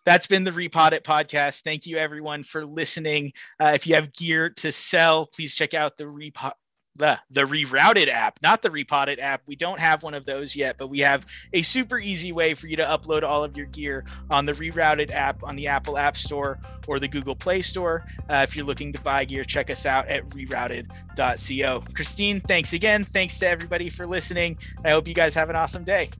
That's 0.04 0.26
been 0.26 0.44
the 0.44 0.50
Repod 0.50 0.92
It 0.92 1.04
podcast. 1.04 1.62
Thank 1.62 1.86
you, 1.86 1.98
everyone, 1.98 2.42
for 2.42 2.64
listening. 2.64 3.32
Uh, 3.60 3.72
if 3.74 3.86
you 3.86 3.94
have 3.94 4.12
gear 4.12 4.50
to 4.50 4.72
sell, 4.72 5.26
please 5.26 5.54
check 5.54 5.74
out 5.74 5.98
the 5.98 6.04
Repot 6.04 6.52
the, 6.98 7.18
the 7.30 7.42
rerouted 7.42 8.08
app, 8.08 8.38
not 8.42 8.60
the 8.60 8.68
Repod 8.68 9.08
It 9.08 9.20
app. 9.20 9.42
We 9.46 9.56
don't 9.56 9.78
have 9.78 10.02
one 10.02 10.14
of 10.14 10.26
those 10.26 10.54
yet, 10.54 10.76
but 10.78 10.88
we 10.88 10.98
have 10.98 11.24
a 11.52 11.62
super 11.62 11.98
easy 11.98 12.32
way 12.32 12.54
for 12.54 12.66
you 12.66 12.76
to 12.76 12.84
upload 12.84 13.22
all 13.22 13.44
of 13.44 13.56
your 13.56 13.66
gear 13.66 14.04
on 14.30 14.44
the 14.44 14.52
rerouted 14.52 15.12
app 15.12 15.42
on 15.44 15.56
the 15.56 15.68
Apple 15.68 15.96
App 15.96 16.16
Store 16.16 16.58
or 16.86 16.98
the 16.98 17.08
Google 17.08 17.36
Play 17.36 17.62
Store. 17.62 18.04
Uh, 18.28 18.44
if 18.46 18.56
you're 18.56 18.66
looking 18.66 18.92
to 18.92 19.00
buy 19.00 19.24
gear, 19.24 19.44
check 19.44 19.70
us 19.70 19.86
out 19.86 20.08
at 20.08 20.28
rerouted.co. 20.30 21.84
Christine, 21.94 22.40
thanks 22.40 22.72
again. 22.72 23.04
Thanks 23.04 23.38
to 23.38 23.48
everybody 23.48 23.88
for 23.88 24.06
listening. 24.06 24.58
I 24.84 24.90
hope 24.90 25.06
you 25.06 25.14
guys 25.14 25.34
have 25.34 25.50
an 25.50 25.56
awesome 25.56 25.84
day. 25.84 26.10